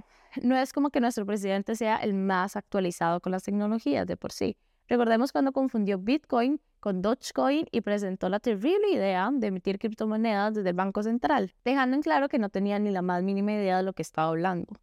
no 0.42 0.56
es 0.56 0.72
como 0.72 0.90
que 0.90 1.00
nuestro 1.00 1.26
presidente 1.26 1.76
sea 1.76 1.96
el 1.96 2.14
más 2.14 2.56
actualizado 2.56 3.20
con 3.20 3.32
las 3.32 3.42
tecnologías 3.42 4.06
de 4.06 4.16
por 4.16 4.32
sí. 4.32 4.56
Recordemos 4.88 5.32
cuando 5.32 5.52
confundió 5.52 5.98
Bitcoin 5.98 6.60
con 6.80 7.02
Dogecoin 7.02 7.66
y 7.72 7.80
presentó 7.80 8.28
la 8.28 8.38
terrible 8.38 8.88
idea 8.92 9.28
de 9.32 9.48
emitir 9.48 9.78
criptomonedas 9.78 10.54
desde 10.54 10.70
el 10.70 10.76
Banco 10.76 11.02
Central, 11.02 11.52
dejando 11.64 11.96
en 11.96 12.02
claro 12.02 12.28
que 12.28 12.38
no 12.38 12.48
tenía 12.48 12.78
ni 12.78 12.90
la 12.90 13.02
más 13.02 13.22
mínima 13.22 13.52
idea 13.52 13.78
de 13.78 13.82
lo 13.82 13.92
que 13.92 14.02
estaba 14.02 14.28
hablando. 14.28 14.74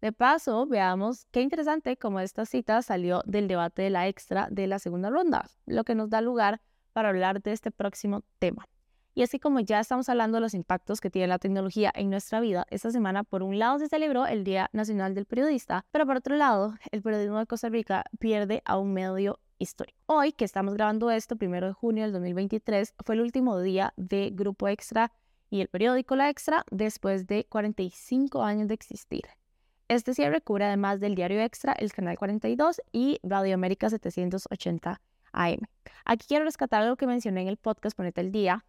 De 0.00 0.12
paso, 0.12 0.66
veamos 0.66 1.26
qué 1.30 1.40
interesante 1.40 1.96
cómo 1.96 2.20
esta 2.20 2.44
cita 2.44 2.82
salió 2.82 3.22
del 3.24 3.48
debate 3.48 3.82
de 3.82 3.90
la 3.90 4.08
extra 4.08 4.48
de 4.50 4.66
la 4.66 4.78
segunda 4.78 5.08
ronda, 5.08 5.48
lo 5.66 5.84
que 5.84 5.94
nos 5.94 6.10
da 6.10 6.20
lugar 6.20 6.60
para 6.92 7.10
hablar 7.10 7.40
de 7.40 7.52
este 7.52 7.70
próximo 7.70 8.22
tema. 8.38 8.66
Y 9.16 9.22
así 9.22 9.38
como 9.38 9.60
ya 9.60 9.78
estamos 9.78 10.08
hablando 10.08 10.38
de 10.38 10.40
los 10.40 10.54
impactos 10.54 11.00
que 11.00 11.08
tiene 11.08 11.28
la 11.28 11.38
tecnología 11.38 11.92
en 11.94 12.10
nuestra 12.10 12.40
vida, 12.40 12.66
esta 12.70 12.90
semana 12.90 13.22
por 13.22 13.44
un 13.44 13.60
lado 13.60 13.78
se 13.78 13.88
celebró 13.88 14.26
el 14.26 14.42
Día 14.42 14.70
Nacional 14.72 15.14
del 15.14 15.24
Periodista, 15.24 15.84
pero 15.92 16.04
por 16.04 16.16
otro 16.16 16.34
lado, 16.34 16.74
el 16.90 17.00
periodismo 17.00 17.38
de 17.38 17.46
Costa 17.46 17.68
Rica 17.68 18.04
pierde 18.18 18.62
a 18.64 18.76
un 18.76 18.92
medio 18.92 19.38
histórico. 19.58 19.96
Hoy, 20.06 20.32
que 20.32 20.44
estamos 20.44 20.74
grabando 20.74 21.12
esto, 21.12 21.36
primero 21.36 21.68
de 21.68 21.72
junio 21.74 22.02
del 22.02 22.12
2023, 22.12 22.92
fue 23.04 23.14
el 23.14 23.20
último 23.20 23.60
día 23.60 23.94
de 23.96 24.30
Grupo 24.34 24.66
Extra 24.66 25.12
y 25.48 25.60
el 25.60 25.68
periódico 25.68 26.16
La 26.16 26.28
Extra 26.28 26.64
después 26.72 27.28
de 27.28 27.44
45 27.44 28.42
años 28.42 28.66
de 28.66 28.74
existir. 28.74 29.22
Este 29.86 30.12
cierre 30.14 30.40
cubre 30.40 30.64
además 30.64 30.98
del 30.98 31.14
diario 31.14 31.40
Extra, 31.40 31.72
el 31.74 31.92
canal 31.92 32.18
42 32.18 32.80
y 32.90 33.20
Radio 33.22 33.54
América 33.54 33.88
780 33.88 35.00
AM. 35.32 35.60
Aquí 36.04 36.26
quiero 36.26 36.44
rescatar 36.44 36.82
algo 36.82 36.96
que 36.96 37.06
mencioné 37.06 37.42
en 37.42 37.48
el 37.48 37.58
podcast 37.58 37.96
Ponete 37.96 38.20
el 38.20 38.32
Día, 38.32 38.64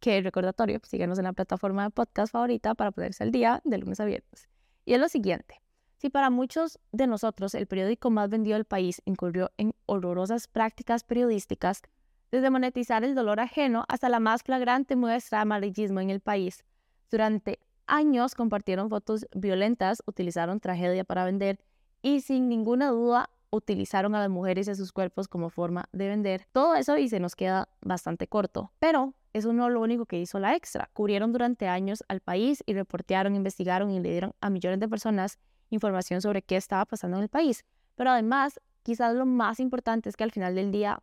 que 0.00 0.20
recordatorio, 0.20 0.80
síguenos 0.84 1.18
en 1.18 1.24
la 1.24 1.32
plataforma 1.32 1.84
de 1.84 1.90
podcast 1.90 2.32
favorita 2.32 2.74
para 2.74 2.90
ponerse 2.90 3.24
al 3.24 3.30
día 3.30 3.60
de 3.64 3.78
lunes 3.78 4.00
a 4.00 4.04
viernes. 4.04 4.48
Y 4.84 4.94
es 4.94 5.00
lo 5.00 5.08
siguiente, 5.08 5.62
si 5.96 6.10
para 6.10 6.28
muchos 6.30 6.78
de 6.92 7.06
nosotros 7.06 7.54
el 7.54 7.66
periódico 7.66 8.10
más 8.10 8.28
vendido 8.28 8.56
del 8.56 8.66
país 8.66 9.00
incurrió 9.06 9.50
en 9.56 9.74
horrorosas 9.86 10.48
prácticas 10.48 11.04
periodísticas, 11.04 11.82
desde 12.30 12.50
monetizar 12.50 13.04
el 13.04 13.14
dolor 13.14 13.40
ajeno 13.40 13.84
hasta 13.88 14.08
la 14.08 14.20
más 14.20 14.42
flagrante 14.42 14.96
muestra 14.96 15.38
de 15.38 15.42
amarillismo 15.42 16.00
en 16.00 16.10
el 16.10 16.20
país, 16.20 16.64
durante 17.10 17.60
años 17.86 18.34
compartieron 18.34 18.90
fotos 18.90 19.26
violentas, 19.34 20.02
utilizaron 20.06 20.60
tragedia 20.60 21.04
para 21.04 21.24
vender 21.24 21.58
y 22.02 22.20
sin 22.20 22.48
ninguna 22.48 22.88
duda 22.88 23.30
utilizaron 23.50 24.14
a 24.14 24.20
las 24.20 24.30
mujeres 24.30 24.66
y 24.68 24.72
a 24.72 24.74
sus 24.74 24.92
cuerpos 24.92 25.28
como 25.28 25.48
forma 25.48 25.88
de 25.92 26.08
vender. 26.08 26.46
Todo 26.52 26.74
eso 26.74 26.98
y 26.98 27.08
se 27.08 27.20
nos 27.20 27.36
queda 27.36 27.68
bastante 27.80 28.26
corto. 28.26 28.72
Pero 28.78 29.14
eso 29.34 29.52
no 29.52 29.66
es 29.66 29.74
lo 29.74 29.80
único 29.80 30.06
que 30.06 30.18
hizo 30.18 30.38
la 30.38 30.54
extra. 30.56 30.88
Cubrieron 30.92 31.32
durante 31.32 31.68
años 31.68 32.04
al 32.08 32.20
país 32.20 32.62
y 32.66 32.72
reportearon, 32.72 33.34
investigaron 33.34 33.90
y 33.90 34.00
le 34.00 34.10
dieron 34.10 34.32
a 34.40 34.48
millones 34.48 34.80
de 34.80 34.88
personas 34.88 35.38
información 35.70 36.22
sobre 36.22 36.42
qué 36.42 36.56
estaba 36.56 36.86
pasando 36.86 37.16
en 37.16 37.24
el 37.24 37.28
país. 37.28 37.64
Pero 37.96 38.10
además, 38.10 38.60
quizás 38.82 39.14
lo 39.14 39.26
más 39.26 39.60
importante 39.60 40.08
es 40.08 40.16
que 40.16 40.24
al 40.24 40.30
final 40.30 40.54
del 40.54 40.70
día 40.70 41.00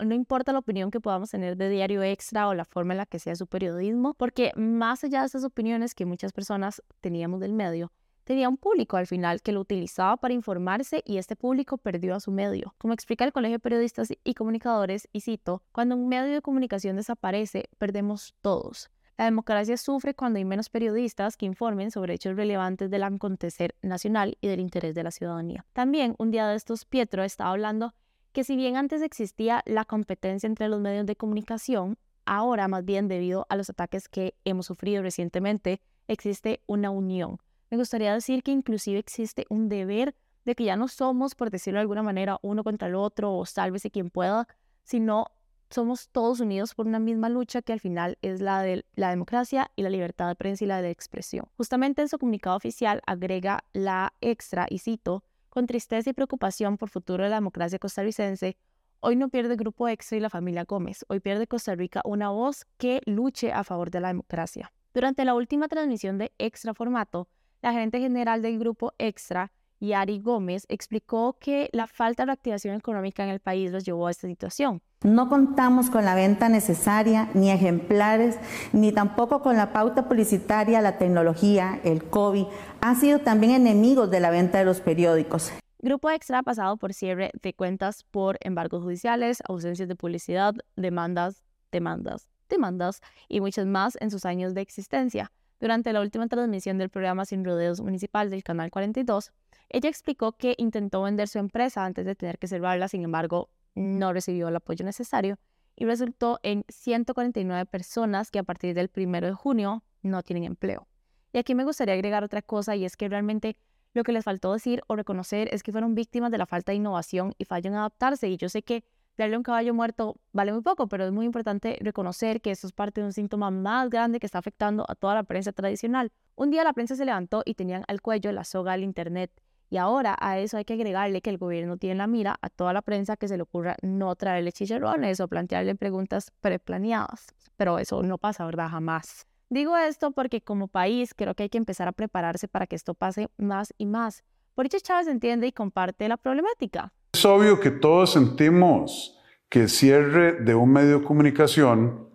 no 0.00 0.14
importa 0.14 0.52
la 0.52 0.58
opinión 0.58 0.90
que 0.90 1.00
podamos 1.00 1.30
tener 1.30 1.56
de 1.56 1.68
Diario 1.68 2.02
Extra 2.02 2.48
o 2.48 2.54
la 2.54 2.64
forma 2.64 2.94
en 2.94 2.98
la 2.98 3.06
que 3.06 3.18
sea 3.18 3.34
su 3.36 3.46
periodismo, 3.46 4.14
porque 4.14 4.52
más 4.56 5.02
allá 5.04 5.20
de 5.20 5.26
esas 5.26 5.44
opiniones 5.44 5.94
que 5.94 6.04
muchas 6.04 6.32
personas 6.32 6.82
teníamos 7.00 7.40
del 7.40 7.52
medio, 7.52 7.92
tenía 8.28 8.50
un 8.50 8.58
público 8.58 8.98
al 8.98 9.06
final 9.06 9.40
que 9.40 9.52
lo 9.52 9.60
utilizaba 9.62 10.18
para 10.18 10.34
informarse 10.34 11.02
y 11.06 11.16
este 11.16 11.34
público 11.34 11.78
perdió 11.78 12.14
a 12.14 12.20
su 12.20 12.30
medio. 12.30 12.74
Como 12.76 12.92
explica 12.92 13.24
el 13.24 13.32
Colegio 13.32 13.54
de 13.54 13.60
Periodistas 13.60 14.12
y 14.22 14.34
Comunicadores, 14.34 15.08
y 15.14 15.22
cito, 15.22 15.62
cuando 15.72 15.96
un 15.96 16.08
medio 16.08 16.34
de 16.34 16.42
comunicación 16.42 16.96
desaparece, 16.96 17.70
perdemos 17.78 18.34
todos. 18.42 18.90
La 19.16 19.24
democracia 19.24 19.78
sufre 19.78 20.12
cuando 20.12 20.36
hay 20.36 20.44
menos 20.44 20.68
periodistas 20.68 21.38
que 21.38 21.46
informen 21.46 21.90
sobre 21.90 22.12
hechos 22.12 22.36
relevantes 22.36 22.90
del 22.90 23.04
acontecer 23.04 23.74
nacional 23.80 24.36
y 24.42 24.48
del 24.48 24.60
interés 24.60 24.94
de 24.94 25.04
la 25.04 25.10
ciudadanía. 25.10 25.64
También, 25.72 26.14
un 26.18 26.30
día 26.30 26.46
de 26.48 26.56
estos, 26.56 26.84
Pietro 26.84 27.24
estaba 27.24 27.52
hablando 27.52 27.94
que 28.32 28.44
si 28.44 28.56
bien 28.56 28.76
antes 28.76 29.00
existía 29.00 29.62
la 29.64 29.86
competencia 29.86 30.46
entre 30.46 30.68
los 30.68 30.82
medios 30.82 31.06
de 31.06 31.16
comunicación, 31.16 31.96
ahora 32.26 32.68
más 32.68 32.84
bien 32.84 33.08
debido 33.08 33.46
a 33.48 33.56
los 33.56 33.70
ataques 33.70 34.06
que 34.06 34.34
hemos 34.44 34.66
sufrido 34.66 35.00
recientemente, 35.00 35.80
existe 36.08 36.60
una 36.66 36.90
unión. 36.90 37.38
Me 37.70 37.76
gustaría 37.76 38.14
decir 38.14 38.42
que 38.42 38.50
inclusive 38.50 38.98
existe 38.98 39.44
un 39.50 39.68
deber 39.68 40.14
de 40.44 40.54
que 40.54 40.64
ya 40.64 40.76
no 40.76 40.88
somos, 40.88 41.34
por 41.34 41.50
decirlo 41.50 41.78
de 41.78 41.82
alguna 41.82 42.02
manera, 42.02 42.38
uno 42.40 42.64
contra 42.64 42.88
el 42.88 42.94
otro 42.94 43.36
o 43.36 43.44
sálvese 43.44 43.90
quien 43.90 44.08
pueda, 44.08 44.48
sino 44.84 45.26
somos 45.68 46.08
todos 46.08 46.40
unidos 46.40 46.74
por 46.74 46.86
una 46.86 46.98
misma 46.98 47.28
lucha 47.28 47.60
que 47.60 47.74
al 47.74 47.80
final 47.80 48.16
es 48.22 48.40
la 48.40 48.62
de 48.62 48.86
la 48.94 49.10
democracia 49.10 49.70
y 49.76 49.82
la 49.82 49.90
libertad 49.90 50.28
de 50.28 50.34
prensa 50.34 50.64
y 50.64 50.66
la 50.66 50.80
de 50.80 50.90
expresión. 50.90 51.46
Justamente 51.58 52.00
en 52.00 52.08
su 52.08 52.18
comunicado 52.18 52.56
oficial 52.56 53.02
agrega 53.06 53.64
la 53.74 54.14
extra, 54.22 54.66
y 54.70 54.78
cito, 54.78 55.22
con 55.50 55.66
tristeza 55.66 56.08
y 56.08 56.14
preocupación 56.14 56.78
por 56.78 56.88
futuro 56.88 57.24
de 57.24 57.30
la 57.30 57.36
democracia 57.36 57.78
costarricense, 57.78 58.56
hoy 59.00 59.16
no 59.16 59.28
pierde 59.28 59.52
el 59.52 59.58
Grupo 59.58 59.88
Extra 59.88 60.16
y 60.16 60.20
la 60.20 60.30
familia 60.30 60.64
Gómez, 60.64 61.04
hoy 61.08 61.20
pierde 61.20 61.46
Costa 61.46 61.74
Rica 61.74 62.00
una 62.04 62.30
voz 62.30 62.64
que 62.78 63.02
luche 63.04 63.52
a 63.52 63.62
favor 63.62 63.90
de 63.90 64.00
la 64.00 64.08
democracia. 64.08 64.72
Durante 64.94 65.26
la 65.26 65.34
última 65.34 65.68
transmisión 65.68 66.16
de 66.16 66.32
Extra 66.38 66.72
Formato, 66.72 67.28
la 67.62 67.72
gerente 67.72 68.00
general 68.00 68.42
del 68.42 68.58
Grupo 68.58 68.92
Extra 68.98 69.52
Yari 69.80 70.20
Gómez, 70.20 70.66
explicó 70.68 71.36
que 71.38 71.70
la 71.72 71.86
falta 71.86 72.22
de 72.22 72.26
reactivación 72.26 72.74
económica 72.76 73.22
en 73.22 73.30
el 73.30 73.40
país 73.40 73.70
los 73.70 73.84
llevó 73.84 74.06
a 74.06 74.10
esta 74.10 74.26
situación. 74.26 74.82
No 75.04 75.28
contamos 75.28 75.90
con 75.90 76.04
la 76.04 76.16
venta 76.16 76.48
necesaria, 76.48 77.30
ni 77.34 77.50
ejemplares, 77.50 78.36
ni 78.72 78.90
tampoco 78.92 79.40
con 79.42 79.56
la 79.56 79.72
pauta 79.72 80.08
publicitaria, 80.08 80.80
la 80.80 80.98
tecnología, 80.98 81.80
el 81.84 82.04
COVID. 82.04 82.46
Han 82.80 82.96
sido 82.96 83.20
también 83.20 83.52
enemigos 83.52 84.10
de 84.10 84.20
la 84.20 84.30
venta 84.30 84.58
de 84.58 84.64
los 84.64 84.80
periódicos. 84.80 85.52
Grupo 85.80 86.10
Extra 86.10 86.40
ha 86.40 86.42
pasado 86.42 86.76
por 86.76 86.92
cierre 86.92 87.30
de 87.40 87.54
cuentas 87.54 88.02
por 88.10 88.36
embargos 88.40 88.82
judiciales, 88.82 89.40
ausencias 89.48 89.88
de 89.88 89.94
publicidad, 89.94 90.54
demandas, 90.74 91.44
demandas, 91.70 92.28
demandas 92.48 93.00
y 93.28 93.40
muchas 93.40 93.66
más 93.66 93.96
en 94.00 94.10
sus 94.10 94.24
años 94.24 94.54
de 94.54 94.62
existencia. 94.62 95.30
Durante 95.60 95.92
la 95.92 96.00
última 96.00 96.28
transmisión 96.28 96.78
del 96.78 96.88
programa 96.88 97.24
Sin 97.24 97.44
Rodeos 97.44 97.80
Municipal 97.80 98.30
del 98.30 98.44
Canal 98.44 98.70
42, 98.70 99.32
ella 99.68 99.88
explicó 99.88 100.32
que 100.32 100.54
intentó 100.56 101.02
vender 101.02 101.26
su 101.26 101.38
empresa 101.38 101.84
antes 101.84 102.06
de 102.06 102.14
tener 102.14 102.38
que 102.38 102.46
cerrarla, 102.46 102.86
sin 102.86 103.02
embargo, 103.02 103.50
no 103.74 104.12
recibió 104.12 104.48
el 104.48 104.56
apoyo 104.56 104.84
necesario 104.84 105.38
y 105.74 105.84
resultó 105.84 106.38
en 106.42 106.64
149 106.68 107.66
personas 107.66 108.30
que 108.30 108.38
a 108.38 108.42
partir 108.42 108.74
del 108.74 108.90
1 108.96 109.20
de 109.20 109.32
junio 109.32 109.82
no 110.02 110.22
tienen 110.22 110.44
empleo. 110.44 110.86
Y 111.32 111.38
aquí 111.38 111.54
me 111.54 111.64
gustaría 111.64 111.94
agregar 111.94 112.24
otra 112.24 112.42
cosa 112.42 112.76
y 112.76 112.84
es 112.84 112.96
que 112.96 113.08
realmente 113.08 113.56
lo 113.94 114.02
que 114.04 114.12
les 114.12 114.24
faltó 114.24 114.52
decir 114.52 114.82
o 114.86 114.96
reconocer 114.96 115.52
es 115.52 115.62
que 115.62 115.72
fueron 115.72 115.94
víctimas 115.94 116.30
de 116.30 116.38
la 116.38 116.46
falta 116.46 116.72
de 116.72 116.76
innovación 116.76 117.34
y 117.36 117.44
fallo 117.44 117.68
en 117.68 117.76
adaptarse. 117.76 118.28
Y 118.28 118.36
yo 118.36 118.48
sé 118.48 118.62
que 118.62 118.84
darle 119.18 119.36
un 119.36 119.42
caballo 119.42 119.74
muerto 119.74 120.16
vale 120.32 120.52
muy 120.52 120.62
poco, 120.62 120.86
pero 120.86 121.04
es 121.04 121.12
muy 121.12 121.26
importante 121.26 121.76
reconocer 121.80 122.40
que 122.40 122.50
esto 122.50 122.66
es 122.66 122.72
parte 122.72 123.00
de 123.00 123.06
un 123.06 123.12
síntoma 123.12 123.50
más 123.50 123.90
grande 123.90 124.20
que 124.20 124.26
está 124.26 124.38
afectando 124.38 124.84
a 124.88 124.94
toda 124.94 125.14
la 125.14 125.24
prensa 125.24 125.52
tradicional. 125.52 126.12
Un 126.36 126.50
día 126.50 126.64
la 126.64 126.72
prensa 126.72 126.94
se 126.94 127.04
levantó 127.04 127.42
y 127.44 127.54
tenían 127.54 127.84
al 127.88 128.00
cuello 128.00 128.32
la 128.32 128.44
soga 128.44 128.72
del 128.72 128.84
Internet. 128.84 129.32
Y 129.70 129.76
ahora 129.76 130.16
a 130.18 130.38
eso 130.38 130.56
hay 130.56 130.64
que 130.64 130.74
agregarle 130.74 131.20
que 131.20 131.30
el 131.30 131.36
gobierno 131.36 131.76
tiene 131.76 131.96
la 131.96 132.06
mira 132.06 132.38
a 132.40 132.48
toda 132.48 132.72
la 132.72 132.80
prensa 132.80 133.16
que 133.16 133.28
se 133.28 133.36
le 133.36 133.42
ocurra 133.42 133.76
no 133.82 134.14
traerle 134.16 134.52
chicharrones 134.52 135.20
o 135.20 135.28
plantearle 135.28 135.74
preguntas 135.74 136.32
preplaneadas. 136.40 137.26
Pero 137.56 137.78
eso 137.78 138.02
no 138.02 138.16
pasa, 138.16 138.46
¿verdad? 138.46 138.70
Jamás. 138.70 139.26
Digo 139.50 139.76
esto 139.76 140.12
porque 140.12 140.40
como 140.40 140.68
país 140.68 141.12
creo 141.12 141.34
que 141.34 141.42
hay 141.42 141.48
que 141.48 141.58
empezar 141.58 141.88
a 141.88 141.92
prepararse 141.92 142.48
para 142.48 142.66
que 142.66 142.76
esto 142.76 142.94
pase 142.94 143.28
más 143.36 143.74
y 143.76 143.86
más. 143.86 144.22
Por 144.54 144.66
eso 144.66 144.78
Chávez 144.80 145.06
entiende 145.06 145.46
y 145.46 145.52
comparte 145.52 146.08
la 146.08 146.16
problemática. 146.16 146.92
Es 147.12 147.24
obvio 147.24 147.60
que 147.60 147.70
todos 147.70 148.12
sentimos 148.12 149.18
que 149.48 149.62
el 149.62 149.68
cierre 149.68 150.32
de 150.40 150.54
un 150.54 150.72
medio 150.72 151.00
de 151.00 151.04
comunicación 151.04 152.08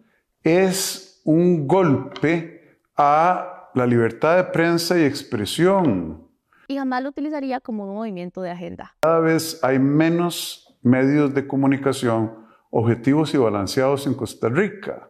es 0.44 1.22
un 1.26 1.68
golpe 1.68 2.80
a 2.96 3.70
la 3.74 3.88
libertad 3.88 4.38
de 4.38 4.44
prensa 4.44 5.00
y 5.00 5.04
expresión 5.04 6.24
y 6.68 6.78
jamás 6.78 7.04
lo 7.04 7.10
utilizaría 7.10 7.60
como 7.60 7.86
un 7.86 7.96
movimiento 7.96 8.42
de 8.42 8.52
agenda. 8.52 8.96
Cada 9.02 9.20
vez 9.20 9.60
hay 9.64 9.80
menos 9.80 10.76
medios 10.82 11.34
de 11.34 11.48
comunicación 11.48 12.44
objetivos 12.70 13.34
y 13.34 13.38
balanceados 13.38 14.08
en 14.08 14.16
Costa 14.16 14.50
Rica. 14.50 15.08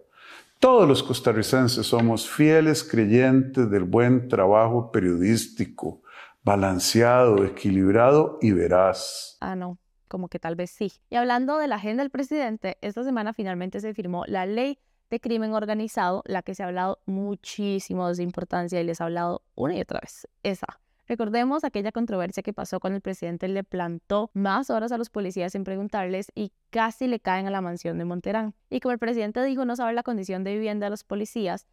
Todos 0.59 0.87
los 0.87 1.03
costarricenses 1.03 1.85
somos 1.85 2.29
fieles 2.29 2.83
creyentes 2.83 3.69
del 3.69 3.83
buen 3.83 4.27
trabajo 4.27 4.91
periodístico, 4.91 6.01
balanceado, 6.43 7.43
equilibrado 7.45 8.37
y 8.41 8.51
veraz. 8.51 9.37
Ah, 9.39 9.55
no, 9.55 9.77
como 10.07 10.27
que 10.27 10.39
tal 10.39 10.55
vez 10.55 10.71
sí. 10.71 10.91
Y 11.09 11.15
hablando 11.15 11.57
de 11.57 11.67
la 11.67 11.75
agenda 11.75 12.03
del 12.03 12.11
presidente, 12.11 12.77
esta 12.81 13.03
semana 13.03 13.33
finalmente 13.33 13.79
se 13.79 13.93
firmó 13.93 14.25
la 14.27 14.45
ley 14.45 14.79
de 15.09 15.19
crimen 15.19 15.53
organizado, 15.53 16.23
la 16.25 16.41
que 16.41 16.55
se 16.55 16.63
ha 16.63 16.67
hablado 16.67 16.99
muchísimo 17.05 18.07
de 18.07 18.15
su 18.15 18.21
importancia 18.21 18.81
y 18.81 18.83
les 18.83 18.99
ha 18.99 19.05
hablado 19.05 19.43
una 19.55 19.75
y 19.75 19.81
otra 19.81 19.99
vez. 20.01 20.27
Esa. 20.43 20.67
Recordemos 21.05 21.65
aquella 21.65 21.91
controversia 21.91 22.43
que 22.43 22.53
pasó 22.53 22.79
cuando 22.79 22.95
el 22.95 23.01
presidente 23.01 23.47
le 23.49 23.63
plantó 23.63 24.31
más 24.33 24.69
horas 24.69 24.91
a 24.93 24.97
los 24.97 25.09
policías 25.09 25.51
sin 25.51 25.65
preguntarles 25.65 26.31
y 26.33 26.53
casi 26.69 27.07
le 27.07 27.19
caen 27.19 27.45
a 27.45 27.51
la 27.51 27.61
mansión 27.61 27.97
de 27.97 28.05
Monterán. 28.05 28.55
Y 28.69 28.79
como 28.79 28.93
el 28.93 28.99
presidente 28.99 29.43
dijo 29.43 29.65
no 29.65 29.75
saber 29.75 29.95
la 29.95 30.03
condición 30.03 30.45
de 30.45 30.53
vivienda 30.53 30.85
de 30.85 30.91
los 30.91 31.03
policías, 31.03 31.67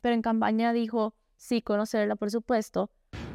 pero 0.00 0.14
en 0.14 0.22
campaña 0.22 0.72
dijo 0.72 1.14
sí 1.42 1.60
conocerla 1.60 2.14
por 2.14 2.30
supuesto, 2.30 2.90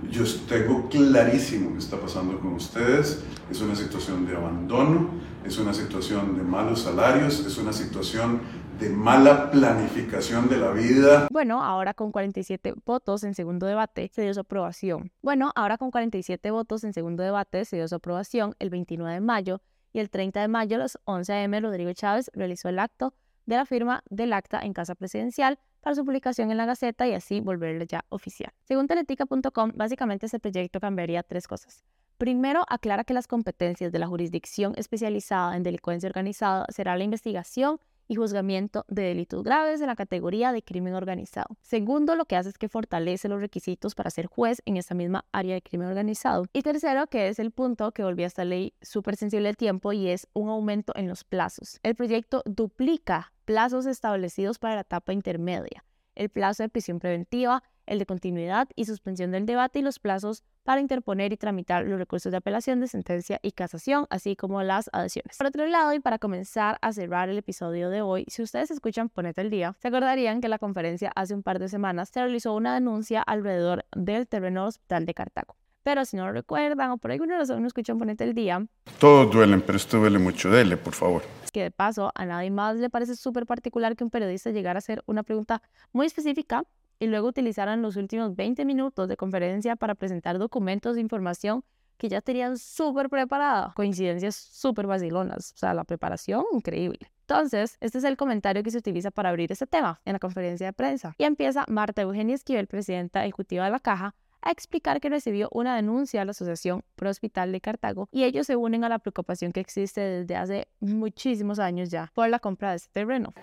yo 0.09 0.23
tengo 0.47 0.87
clarísimo 0.89 1.73
que 1.73 1.79
está 1.79 1.99
pasando 1.99 2.39
con 2.39 2.53
ustedes. 2.53 3.23
Es 3.51 3.61
una 3.61 3.75
situación 3.75 4.25
de 4.25 4.35
abandono, 4.35 5.09
es 5.45 5.57
una 5.57 5.73
situación 5.73 6.37
de 6.37 6.43
malos 6.43 6.83
salarios, 6.83 7.39
es 7.45 7.57
una 7.57 7.73
situación 7.73 8.41
de 8.79 8.89
mala 8.89 9.49
planificación 9.51 10.47
de 10.49 10.57
la 10.57 10.71
vida. 10.71 11.27
Bueno, 11.31 11.63
ahora 11.63 11.93
con 11.93 12.11
47 12.11 12.75
votos 12.85 13.23
en 13.23 13.33
segundo 13.33 13.65
debate 13.65 14.09
se 14.13 14.21
dio 14.21 14.33
su 14.33 14.41
aprobación. 14.41 15.11
Bueno, 15.21 15.51
ahora 15.55 15.77
con 15.77 15.91
47 15.91 16.51
votos 16.51 16.83
en 16.83 16.93
segundo 16.93 17.23
debate 17.23 17.65
se 17.65 17.77
dio 17.77 17.87
su 17.87 17.95
aprobación 17.95 18.55
el 18.59 18.69
29 18.69 19.15
de 19.15 19.21
mayo 19.21 19.61
y 19.93 19.99
el 19.99 20.09
30 20.09 20.41
de 20.41 20.47
mayo 20.47 20.75
a 20.75 20.79
las 20.79 20.99
11 21.05 21.33
a.m. 21.33 21.59
Rodrigo 21.59 21.91
Chávez 21.93 22.29
realizó 22.33 22.69
el 22.69 22.79
acto 22.79 23.13
de 23.47 23.55
la 23.55 23.65
firma 23.65 24.03
del 24.09 24.33
acta 24.33 24.59
en 24.61 24.73
Casa 24.73 24.93
Presidencial 24.93 25.59
su 25.95 26.05
publicación 26.05 26.51
en 26.51 26.57
la 26.57 26.65
Gaceta 26.65 27.07
y 27.07 27.13
así 27.13 27.39
volverle 27.39 27.85
ya 27.87 28.05
oficial. 28.09 28.51
Según 28.63 28.87
teletica.com, 28.87 29.71
básicamente 29.75 30.25
este 30.25 30.39
proyecto 30.39 30.79
cambiaría 30.79 31.23
tres 31.23 31.47
cosas. 31.47 31.83
Primero, 32.17 32.65
aclara 32.67 33.03
que 33.03 33.13
las 33.13 33.27
competencias 33.27 33.91
de 33.91 33.99
la 33.99 34.07
jurisdicción 34.07 34.73
especializada 34.75 35.55
en 35.55 35.63
delincuencia 35.63 36.07
organizada 36.07 36.65
será 36.69 36.97
la 36.97 37.03
investigación 37.03 37.79
y 38.07 38.15
juzgamiento 38.15 38.85
de 38.87 39.03
delitos 39.03 39.43
graves 39.43 39.79
de 39.79 39.87
la 39.87 39.95
categoría 39.95 40.51
de 40.51 40.63
crimen 40.63 40.93
organizado. 40.93 41.57
Segundo, 41.61 42.15
lo 42.15 42.25
que 42.25 42.35
hace 42.35 42.49
es 42.49 42.57
que 42.57 42.69
fortalece 42.69 43.27
los 43.29 43.39
requisitos 43.39 43.95
para 43.95 44.09
ser 44.09 44.27
juez 44.27 44.61
en 44.65 44.77
esta 44.77 44.95
misma 44.95 45.25
área 45.31 45.55
de 45.55 45.61
crimen 45.61 45.87
organizado. 45.87 46.45
Y 46.53 46.61
tercero, 46.61 47.07
que 47.07 47.27
es 47.27 47.39
el 47.39 47.51
punto 47.51 47.91
que 47.91 48.03
volvió 48.03 48.25
a 48.25 48.27
esta 48.27 48.45
ley 48.45 48.73
súper 48.81 49.15
sensible 49.15 49.49
al 49.49 49.57
tiempo 49.57 49.93
y 49.93 50.09
es 50.09 50.27
un 50.33 50.49
aumento 50.49 50.93
en 50.95 51.07
los 51.07 51.23
plazos. 51.23 51.79
El 51.83 51.95
proyecto 51.95 52.43
duplica 52.45 53.33
plazos 53.45 53.85
establecidos 53.85 54.59
para 54.59 54.75
la 54.75 54.81
etapa 54.81 55.13
intermedia, 55.13 55.85
el 56.15 56.29
plazo 56.29 56.63
de 56.63 56.69
prisión 56.69 56.99
preventiva, 56.99 57.63
el 57.87 57.99
de 57.99 58.05
continuidad 58.05 58.67
y 58.75 58.85
suspensión 58.85 59.31
del 59.31 59.45
debate 59.45 59.79
y 59.79 59.81
los 59.81 59.99
plazos 59.99 60.43
para 60.63 60.81
interponer 60.81 61.33
y 61.33 61.37
tramitar 61.37 61.85
los 61.85 61.97
recursos 61.97 62.31
de 62.31 62.37
apelación 62.37 62.79
de 62.79 62.87
sentencia 62.87 63.39
y 63.41 63.53
casación, 63.53 64.05
así 64.09 64.35
como 64.35 64.61
las 64.61 64.89
adhesiones. 64.93 65.37
Por 65.37 65.47
otro 65.47 65.65
lado, 65.65 65.93
y 65.93 65.99
para 65.99 66.19
comenzar 66.19 66.77
a 66.81 66.93
cerrar 66.93 67.29
el 67.29 67.37
episodio 67.37 67.89
de 67.89 68.01
hoy, 68.01 68.25
si 68.27 68.43
ustedes 68.43 68.69
escuchan 68.69 69.09
Ponete 69.09 69.41
el 69.41 69.49
Día, 69.49 69.75
se 69.79 69.87
acordarían 69.87 70.41
que 70.41 70.49
la 70.49 70.59
conferencia 70.59 71.11
hace 71.15 71.33
un 71.33 71.41
par 71.41 71.59
de 71.59 71.69
semanas 71.69 72.09
se 72.09 72.19
realizó 72.19 72.53
una 72.53 72.73
denuncia 72.73 73.21
alrededor 73.21 73.85
del 73.95 74.27
terreno 74.27 74.61
del 74.61 74.69
hospital 74.69 75.05
de 75.05 75.13
Cartago. 75.13 75.55
Pero 75.83 76.03
si 76.03 76.17
no 76.17 76.25
lo 76.25 76.33
recuerdan 76.33 76.91
o 76.91 76.97
por 76.97 77.11
alguna 77.11 77.37
razón 77.37 77.61
no 77.61 77.67
escuchan 77.67 77.97
Ponete 77.97 78.25
el 78.25 78.33
Día. 78.33 78.67
Todos 78.99 79.31
duelen, 79.31 79.61
pero 79.61 79.77
esto 79.77 79.97
duele 79.97 80.19
mucho. 80.19 80.49
Dele, 80.49 80.75
por 80.75 80.93
favor. 80.93 81.23
Que 81.53 81.63
de 81.63 81.71
paso 81.71 82.11
a 82.13 82.25
nadie 82.25 82.51
más 82.51 82.75
le 82.75 82.89
parece 82.89 83.15
súper 83.15 83.45
particular 83.45 83.95
que 83.95 84.03
un 84.03 84.09
periodista 84.09 84.51
llegara 84.51 84.77
a 84.77 84.79
hacer 84.79 85.01
una 85.05 85.23
pregunta 85.23 85.61
muy 85.93 86.05
específica 86.05 86.65
y 86.99 87.07
luego 87.07 87.27
utilizaran 87.27 87.81
los 87.81 87.95
últimos 87.95 88.35
20 88.35 88.65
minutos 88.65 89.07
de 89.07 89.17
conferencia 89.17 89.75
para 89.75 89.95
presentar 89.95 90.39
documentos 90.39 90.95
de 90.95 91.01
información 91.01 91.63
que 91.97 92.09
ya 92.09 92.21
tenían 92.21 92.57
súper 92.57 93.09
preparada. 93.09 93.73
Coincidencias 93.75 94.35
súper 94.35 94.87
vacilonas. 94.87 95.51
O 95.53 95.57
sea, 95.57 95.73
la 95.73 95.83
preparación 95.83 96.45
increíble. 96.53 97.11
Entonces, 97.21 97.77
este 97.81 97.97
es 97.97 98.03
el 98.03 98.15
comentario 98.15 98.63
que 98.63 98.71
se 98.71 98.77
utiliza 98.77 99.11
para 99.11 99.29
abrir 99.29 99.51
este 99.51 99.67
tema 99.67 99.99
en 100.05 100.13
la 100.13 100.19
conferencia 100.19 100.67
de 100.67 100.73
prensa. 100.73 101.15
Y 101.17 101.23
empieza 101.23 101.65
Marta 101.67 102.03
Eugenia 102.03 102.35
Esquivel, 102.35 102.67
presidenta 102.67 103.23
ejecutiva 103.25 103.65
de 103.65 103.71
la 103.71 103.79
Caja, 103.79 104.15
a 104.41 104.51
explicar 104.51 105.01
que 105.01 105.09
recibió 105.09 105.49
una 105.51 105.75
denuncia 105.75 106.21
a 106.21 106.25
la 106.25 106.31
Asociación 106.31 106.83
Pro 106.95 107.09
Hospital 107.09 107.51
de 107.51 107.59
Cartago 107.59 108.07
y 108.11 108.23
ellos 108.23 108.47
se 108.47 108.55
unen 108.55 108.83
a 108.83 108.89
la 108.89 108.99
preocupación 108.99 109.51
que 109.51 109.59
existe 109.59 109.99
desde 109.99 110.35
hace 110.35 110.67
muchísimos 110.79 111.59
años 111.59 111.89
ya 111.89 112.11
por 112.13 112.29
la 112.29 112.39
compra 112.39 112.69
de 112.69 112.77
este 112.77 112.89
terreno 112.93 113.33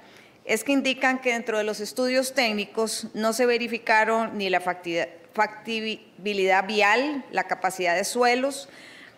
es 0.44 0.64
que 0.64 0.72
indican 0.72 1.20
que 1.20 1.32
dentro 1.32 1.58
de 1.58 1.64
los 1.64 1.80
estudios 1.80 2.34
técnicos 2.34 3.08
no 3.14 3.32
se 3.32 3.46
verificaron 3.46 4.36
ni 4.36 4.50
la 4.50 4.60
factibilidad 4.60 6.66
vial, 6.66 7.24
la 7.30 7.44
capacidad 7.44 7.96
de 7.96 8.04
suelos, 8.04 8.68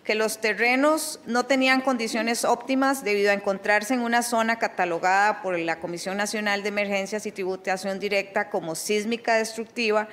que 0.05 0.15
los 0.15 0.39
terrenos 0.39 1.19
no 1.25 1.45
tenían 1.45 1.81
condiciones 1.81 2.45
óptimas 2.45 3.03
debido 3.03 3.31
a 3.31 3.33
encontrarse 3.33 3.93
en 3.93 3.99
una 3.99 4.21
zona 4.21 4.57
catalogada 4.57 5.41
por 5.41 5.59
la 5.59 5.81
Comisión 5.81 6.15
Nacional 6.15 6.63
de 6.63 6.69
Emergencias 6.69 7.25
y 7.25 7.33
Tributación 7.33 7.99
Directa 7.99 8.49
como 8.49 8.75
sísmica 8.75 9.35
destructiva. 9.35 10.07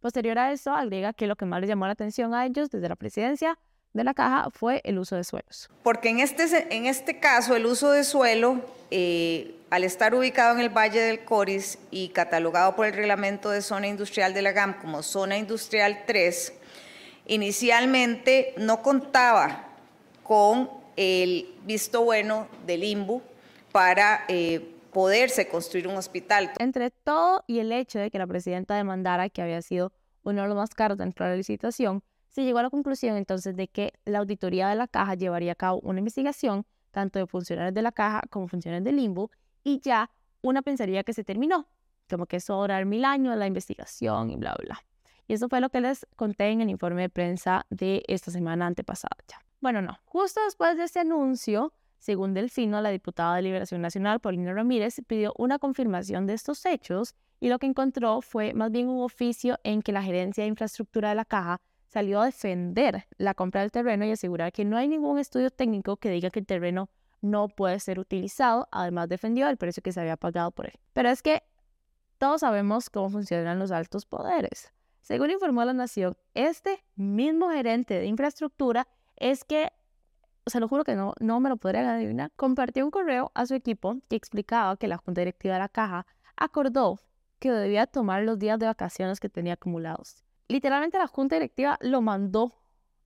Posterior 0.00 0.40
a 0.40 0.50
eso, 0.50 0.72
agrega 0.72 1.12
que 1.12 1.28
lo 1.28 1.36
que 1.36 1.44
más 1.44 1.60
les 1.60 1.68
llamó 1.68 1.86
la 1.86 1.92
atención 1.92 2.34
a 2.34 2.44
ellos 2.44 2.70
desde 2.70 2.88
la 2.88 2.96
presidencia 2.96 3.56
de 3.96 4.04
la 4.04 4.14
caja 4.14 4.48
fue 4.52 4.80
el 4.84 4.98
uso 4.98 5.16
de 5.16 5.24
suelos. 5.24 5.70
Porque 5.82 6.08
en 6.08 6.20
este, 6.20 6.74
en 6.74 6.86
este 6.86 7.18
caso 7.18 7.56
el 7.56 7.66
uso 7.66 7.90
de 7.90 8.04
suelo 8.04 8.60
eh, 8.90 9.56
al 9.70 9.84
estar 9.84 10.14
ubicado 10.14 10.54
en 10.54 10.60
el 10.60 10.68
Valle 10.68 11.00
del 11.00 11.24
Coris 11.24 11.78
y 11.90 12.08
catalogado 12.10 12.76
por 12.76 12.86
el 12.86 12.92
Reglamento 12.92 13.50
de 13.50 13.62
Zona 13.62 13.88
Industrial 13.88 14.32
de 14.32 14.42
la 14.42 14.52
GAM 14.52 14.78
como 14.80 15.02
Zona 15.02 15.36
Industrial 15.36 16.04
3, 16.06 16.52
inicialmente 17.26 18.54
no 18.58 18.82
contaba 18.82 19.68
con 20.22 20.70
el 20.96 21.52
visto 21.64 22.04
bueno 22.04 22.48
del 22.66 22.84
IMBU 22.84 23.22
para 23.72 24.24
eh, 24.28 24.72
poderse 24.92 25.48
construir 25.48 25.88
un 25.88 25.96
hospital. 25.96 26.52
Entre 26.58 26.90
todo 26.90 27.44
y 27.46 27.58
el 27.58 27.72
hecho 27.72 27.98
de 27.98 28.10
que 28.10 28.18
la 28.18 28.26
presidenta 28.26 28.76
demandara 28.76 29.28
que 29.28 29.42
había 29.42 29.60
sido 29.62 29.92
uno 30.22 30.42
de 30.42 30.48
los 30.48 30.56
más 30.56 30.70
caros 30.70 30.98
dentro 30.98 31.24
de 31.26 31.32
la 31.32 31.36
licitación, 31.36 32.02
se 32.36 32.44
llegó 32.44 32.58
a 32.58 32.64
la 32.64 32.68
conclusión 32.68 33.16
entonces 33.16 33.56
de 33.56 33.66
que 33.66 33.94
la 34.04 34.18
auditoría 34.18 34.68
de 34.68 34.74
la 34.74 34.88
caja 34.88 35.14
llevaría 35.14 35.52
a 35.52 35.54
cabo 35.54 35.80
una 35.80 36.00
investigación 36.00 36.66
tanto 36.90 37.18
de 37.18 37.26
funcionarios 37.26 37.72
de 37.72 37.80
la 37.80 37.92
caja 37.92 38.20
como 38.28 38.46
funcionarios 38.46 38.84
del 38.84 38.96
limbo 38.96 39.30
y 39.64 39.80
ya 39.80 40.10
una 40.42 40.60
pensaría 40.60 41.02
que 41.02 41.14
se 41.14 41.24
terminó, 41.24 41.66
como 42.10 42.26
que 42.26 42.36
eso 42.36 42.52
va 42.52 42.58
a 42.58 42.60
durar 42.64 42.84
mil 42.84 43.06
años 43.06 43.34
la 43.38 43.46
investigación 43.46 44.28
y 44.28 44.36
bla, 44.36 44.54
bla. 44.62 44.78
Y 45.26 45.32
eso 45.32 45.48
fue 45.48 45.62
lo 45.62 45.70
que 45.70 45.80
les 45.80 46.06
conté 46.14 46.50
en 46.50 46.60
el 46.60 46.68
informe 46.68 47.00
de 47.00 47.08
prensa 47.08 47.64
de 47.70 48.02
esta 48.06 48.30
semana 48.30 48.66
antepasada 48.66 49.16
ya. 49.26 49.38
Bueno, 49.62 49.80
no, 49.80 49.98
justo 50.04 50.42
después 50.44 50.76
de 50.76 50.84
ese 50.84 51.00
anuncio, 51.00 51.72
según 51.98 52.34
Delfino, 52.34 52.82
la 52.82 52.90
diputada 52.90 53.36
de 53.36 53.42
Liberación 53.42 53.80
Nacional, 53.80 54.20
Paulina 54.20 54.52
Ramírez, 54.52 55.00
pidió 55.06 55.32
una 55.38 55.58
confirmación 55.58 56.26
de 56.26 56.34
estos 56.34 56.66
hechos 56.66 57.14
y 57.40 57.48
lo 57.48 57.58
que 57.58 57.66
encontró 57.66 58.20
fue 58.20 58.52
más 58.52 58.70
bien 58.70 58.88
un 58.88 59.02
oficio 59.02 59.58
en 59.64 59.80
que 59.80 59.92
la 59.92 60.02
gerencia 60.02 60.44
de 60.44 60.48
infraestructura 60.48 61.08
de 61.08 61.14
la 61.14 61.24
caja 61.24 61.62
salió 61.86 62.20
a 62.20 62.26
defender 62.26 63.06
la 63.18 63.34
compra 63.34 63.62
del 63.62 63.70
terreno 63.70 64.04
y 64.04 64.10
asegurar 64.10 64.52
que 64.52 64.64
no 64.64 64.76
hay 64.76 64.88
ningún 64.88 65.18
estudio 65.18 65.50
técnico 65.50 65.96
que 65.96 66.10
diga 66.10 66.30
que 66.30 66.40
el 66.40 66.46
terreno 66.46 66.88
no 67.20 67.48
puede 67.48 67.80
ser 67.80 67.98
utilizado. 67.98 68.68
Además, 68.70 69.08
defendió 69.08 69.48
el 69.48 69.56
precio 69.56 69.82
que 69.82 69.92
se 69.92 70.00
había 70.00 70.16
pagado 70.16 70.50
por 70.50 70.66
él. 70.66 70.78
Pero 70.92 71.08
es 71.08 71.22
que 71.22 71.42
todos 72.18 72.40
sabemos 72.40 72.90
cómo 72.90 73.10
funcionan 73.10 73.58
los 73.58 73.70
altos 73.70 74.06
poderes. 74.06 74.72
Según 75.02 75.30
informó 75.30 75.64
la 75.64 75.72
Nación, 75.72 76.16
este 76.34 76.84
mismo 76.96 77.50
gerente 77.50 77.94
de 77.94 78.06
infraestructura 78.06 78.88
es 79.16 79.44
que, 79.44 79.72
se 80.46 80.58
lo 80.58 80.68
juro 80.68 80.84
que 80.84 80.96
no, 80.96 81.14
no 81.20 81.38
me 81.40 81.48
lo 81.48 81.56
podrían 81.56 81.86
adivinar, 81.86 82.32
compartió 82.34 82.84
un 82.84 82.90
correo 82.90 83.30
a 83.34 83.46
su 83.46 83.54
equipo 83.54 83.96
que 84.08 84.16
explicaba 84.16 84.76
que 84.76 84.88
la 84.88 84.96
Junta 84.96 85.20
Directiva 85.20 85.54
de 85.54 85.60
la 85.60 85.68
Caja 85.68 86.06
acordó 86.36 86.98
que 87.38 87.52
debía 87.52 87.86
tomar 87.86 88.22
los 88.22 88.38
días 88.38 88.58
de 88.58 88.66
vacaciones 88.66 89.20
que 89.20 89.28
tenía 89.28 89.54
acumulados. 89.54 90.25
Literalmente 90.48 90.98
la 90.98 91.08
Junta 91.08 91.36
Directiva 91.36 91.76
lo 91.80 92.00
mandó 92.02 92.52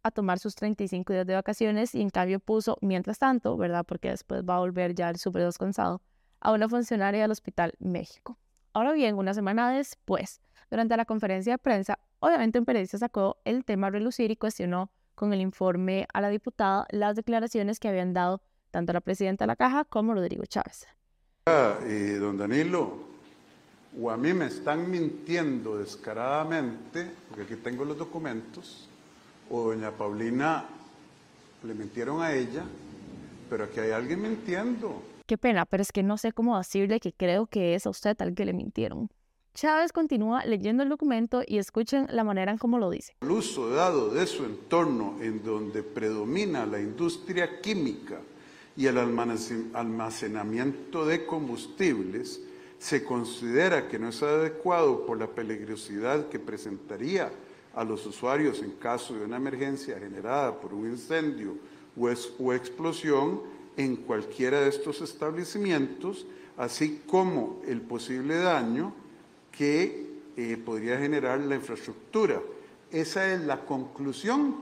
a 0.02 0.10
tomar 0.10 0.38
sus 0.38 0.54
35 0.54 1.12
días 1.12 1.26
de 1.26 1.34
vacaciones 1.34 1.94
y 1.94 2.02
en 2.02 2.10
cambio 2.10 2.40
puso, 2.40 2.76
mientras 2.80 3.18
tanto, 3.18 3.56
¿verdad? 3.56 3.84
Porque 3.86 4.10
después 4.10 4.42
va 4.44 4.56
a 4.56 4.60
volver 4.60 4.94
ya 4.94 5.08
el 5.10 5.16
súper 5.16 5.44
descansado, 5.44 6.02
a 6.40 6.52
una 6.52 6.68
funcionaria 6.68 7.22
del 7.22 7.30
Hospital 7.30 7.74
México. 7.78 8.38
Ahora 8.72 8.92
bien, 8.92 9.16
una 9.16 9.34
semana 9.34 9.70
después, 9.70 10.40
durante 10.70 10.96
la 10.96 11.04
conferencia 11.04 11.54
de 11.54 11.58
prensa, 11.58 11.98
obviamente 12.20 12.58
un 12.58 12.64
periodista 12.64 12.98
sacó 12.98 13.38
el 13.44 13.64
tema 13.64 13.88
a 13.88 13.90
relucir 13.90 14.30
y 14.30 14.36
cuestionó 14.36 14.90
con 15.14 15.32
el 15.32 15.40
informe 15.40 16.06
a 16.12 16.20
la 16.20 16.28
diputada 16.28 16.86
las 16.90 17.16
declaraciones 17.16 17.80
que 17.80 17.88
habían 17.88 18.12
dado 18.12 18.42
tanto 18.70 18.92
la 18.92 19.00
presidenta 19.00 19.44
de 19.44 19.48
la 19.48 19.56
Caja 19.56 19.84
como 19.84 20.14
Rodrigo 20.14 20.44
Chávez. 20.46 20.86
Ah, 21.46 21.78
eh, 21.84 22.16
don 22.20 22.36
Danilo, 22.36 23.09
o 23.98 24.10
a 24.10 24.16
mí 24.16 24.32
me 24.32 24.46
están 24.46 24.90
mintiendo 24.90 25.78
descaradamente, 25.78 27.10
porque 27.28 27.44
aquí 27.44 27.56
tengo 27.56 27.84
los 27.84 27.98
documentos, 27.98 28.88
o 29.50 29.70
doña 29.70 29.90
Paulina 29.90 30.64
le 31.64 31.74
mintieron 31.74 32.22
a 32.22 32.32
ella, 32.32 32.64
pero 33.48 33.64
aquí 33.64 33.80
hay 33.80 33.90
alguien 33.90 34.22
mintiendo. 34.22 35.02
Qué 35.26 35.36
pena, 35.36 35.66
pero 35.66 35.82
es 35.82 35.92
que 35.92 36.02
no 36.02 36.18
sé 36.18 36.32
cómo 36.32 36.56
decirle 36.56 37.00
que 37.00 37.12
creo 37.12 37.46
que 37.46 37.74
es 37.74 37.86
a 37.86 37.90
usted 37.90 38.16
tal 38.16 38.34
que 38.34 38.44
le 38.44 38.52
mintieron. 38.52 39.10
Chávez 39.54 39.92
continúa 39.92 40.44
leyendo 40.44 40.84
el 40.84 40.88
documento 40.88 41.42
y 41.44 41.58
escuchen 41.58 42.06
la 42.10 42.22
manera 42.22 42.52
en 42.52 42.58
cómo 42.58 42.78
lo 42.78 42.88
dice. 42.88 43.16
El 43.20 43.32
uso 43.32 43.70
dado 43.70 44.10
de 44.10 44.26
su 44.26 44.44
entorno 44.44 45.16
en 45.20 45.42
donde 45.42 45.82
predomina 45.82 46.64
la 46.66 46.80
industria 46.80 47.60
química 47.60 48.20
y 48.76 48.86
el 48.86 48.96
almacenamiento 48.96 51.04
de 51.04 51.26
combustibles 51.26 52.40
se 52.80 53.04
considera 53.04 53.88
que 53.88 53.98
no 53.98 54.08
es 54.08 54.22
adecuado 54.22 55.04
por 55.04 55.18
la 55.18 55.26
peligrosidad 55.26 56.30
que 56.30 56.38
presentaría 56.38 57.30
a 57.74 57.84
los 57.84 58.06
usuarios 58.06 58.62
en 58.62 58.70
caso 58.72 59.14
de 59.14 59.26
una 59.26 59.36
emergencia 59.36 59.98
generada 59.98 60.58
por 60.58 60.72
un 60.72 60.86
incendio 60.86 61.58
o, 61.94 62.52
explosión 62.54 63.42
en 63.76 63.96
cualquiera 63.96 64.62
de 64.62 64.70
estos 64.70 65.02
establecimientos, 65.02 66.26
así 66.56 67.02
como 67.06 67.60
el 67.68 67.82
posible 67.82 68.38
daño 68.38 68.94
que 69.52 70.06
eh, 70.38 70.56
podría 70.56 70.98
generar 70.98 71.38
la 71.40 71.56
infraestructura. 71.56 72.40
Esa 72.90 73.30
es 73.30 73.42
la 73.42 73.60
conclusión 73.66 74.56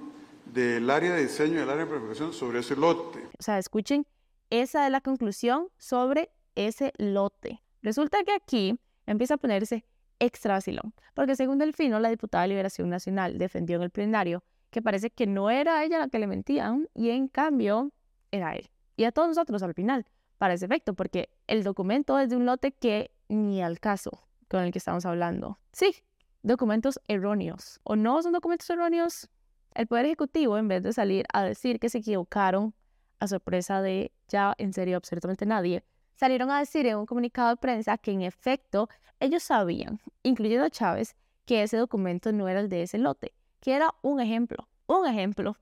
del 0.44 0.90
área 0.90 1.14
de 1.14 1.22
diseño 1.22 1.61
del 1.61 1.70
área 1.70 1.85
de 1.85 1.90
planificación 1.90 2.33
sobre 2.33 2.59
ese 2.59 2.74
lote. 2.74 3.20
O 3.38 3.42
sea, 3.42 3.61
escuchen, 3.61 4.07
esa 4.50 4.87
es 4.87 4.92
la 4.92 5.00
conclusión 5.00 5.68
sobre 5.78 6.31
ese 6.57 6.92
lote. 6.98 7.62
Resulta 7.83 8.23
que 8.25 8.33
aquí 8.33 8.79
empieza 9.07 9.35
a 9.35 9.38
ponerse 9.38 9.85
extra 10.19 10.55
vacilón, 10.55 10.95
porque 11.14 11.37
según 11.37 11.59
Delfino, 11.59 12.01
la 12.01 12.11
diputada 12.11 12.43
de 12.43 12.49
Liberación 12.49 12.88
Nacional 12.88 13.38
defendió 13.38 13.77
en 13.77 13.83
el 13.83 13.91
plenario 13.91 14.43
que 14.71 14.83
parece 14.83 15.11
que 15.11 15.27
no 15.27 15.51
era 15.51 15.83
ella 15.85 15.99
la 15.99 16.09
que 16.09 16.19
le 16.19 16.27
mentían 16.27 16.88
y 16.95 17.11
en 17.11 17.29
cambio 17.29 17.93
era 18.31 18.55
él 18.55 18.69
y 18.99 19.05
a 19.05 19.12
todos 19.12 19.29
nosotros 19.29 19.62
al 19.62 19.73
final 19.73 20.05
para 20.37 20.55
ese 20.55 20.67
efecto, 20.67 20.95
porque 20.95 21.31
el 21.47 21.64
documento 21.64 22.19
es 22.19 22.29
de 22.29 22.37
un 22.37 22.45
lote 22.45 22.73
que 22.73 23.11
ni 23.29 23.62
al 23.62 23.81
caso 23.81 24.27
con 24.49 24.62
el 24.62 24.73
que 24.73 24.79
estamos 24.79 25.07
hablando. 25.07 25.59
Sí, 25.73 25.95
documentos 26.43 27.01
erróneos. 27.09 27.81
¿O 27.85 27.97
no 27.97 28.23
son 28.23 28.33
documentos 28.33 28.69
erróneos? 28.71 29.29
El 29.75 29.87
Poder 29.87 30.07
Ejecutivo, 30.07 30.59
en 30.59 30.69
vez 30.69 30.83
de 30.83 30.93
salir 30.93 31.27
a 31.33 31.45
decir 31.45 31.79
que 31.79 31.88
se 31.88 31.99
equivocaron 31.99 32.75
a 33.21 33.29
sorpresa 33.29 33.83
de 33.83 34.12
ya 34.29 34.55
en 34.59 34.73
serio 34.73 34.97
absolutamente 34.97 35.47
nadie, 35.47 35.85
salieron 36.18 36.50
a 36.50 36.59
decir 36.59 36.85
en 36.87 36.96
un 36.96 37.07
comunicado 37.07 37.50
de 37.50 37.57
prensa 37.57 37.96
que 37.96 38.11
en 38.11 38.22
efecto 38.22 38.88
ellos 39.20 39.44
sabían, 39.44 40.00
incluyendo 40.24 40.68
Chávez, 40.68 41.14
que 41.44 41.62
ese 41.62 41.76
documento 41.76 42.33
no 42.33 42.48
era 42.48 42.61
el 42.61 42.68
de 42.68 42.83
ese 42.83 42.98
lote, 42.98 43.33
que 43.61 43.74
era 43.74 43.94
un 44.02 44.20
ejemplo, 44.20 44.68
un 44.87 45.07
ejemplo. 45.07 45.57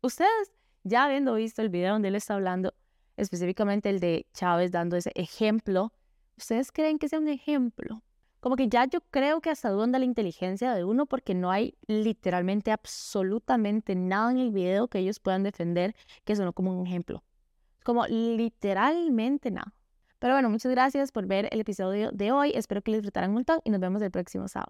Ustedes 0.00 0.52
ya 0.84 1.04
habiendo 1.04 1.34
visto 1.34 1.62
el 1.62 1.68
video 1.68 1.92
donde 1.92 2.08
él 2.08 2.14
está 2.14 2.34
hablando, 2.34 2.74
específicamente 3.16 3.90
el 3.90 3.98
de 3.98 4.26
Chávez 4.32 4.70
dando 4.70 4.96
ese 4.96 5.10
ejemplo, 5.16 5.92
¿ustedes 6.36 6.70
creen 6.70 7.00
que 7.00 7.08
sea 7.08 7.18
un 7.18 7.28
ejemplo? 7.28 8.02
Como 8.38 8.54
que 8.54 8.68
ya 8.68 8.84
yo 8.84 9.00
creo 9.10 9.40
que 9.40 9.50
hasta 9.50 9.70
duda 9.70 9.98
la 9.98 10.04
inteligencia 10.04 10.74
de 10.74 10.84
uno 10.84 11.06
porque 11.06 11.34
no 11.34 11.50
hay 11.50 11.74
literalmente 11.88 12.70
absolutamente 12.70 13.96
nada 13.96 14.30
en 14.30 14.38
el 14.38 14.52
video 14.52 14.86
que 14.86 15.00
ellos 15.00 15.18
puedan 15.18 15.42
defender 15.42 15.96
que 16.24 16.36
sonó 16.36 16.52
como 16.52 16.70
un 16.70 16.86
ejemplo. 16.86 17.24
Como 17.82 18.06
literalmente 18.06 19.50
nada. 19.50 19.74
Pero 20.18 20.34
bueno, 20.34 20.50
muchas 20.50 20.72
gracias 20.72 21.12
por 21.12 21.26
ver 21.26 21.48
el 21.52 21.60
episodio 21.60 22.10
de 22.12 22.32
hoy. 22.32 22.52
Espero 22.54 22.82
que 22.82 22.90
lo 22.90 22.96
disfrutaran 22.96 23.30
un 23.30 23.34
montón 23.34 23.60
y 23.64 23.70
nos 23.70 23.80
vemos 23.80 24.02
el 24.02 24.10
próximo 24.10 24.48
sábado. 24.48 24.66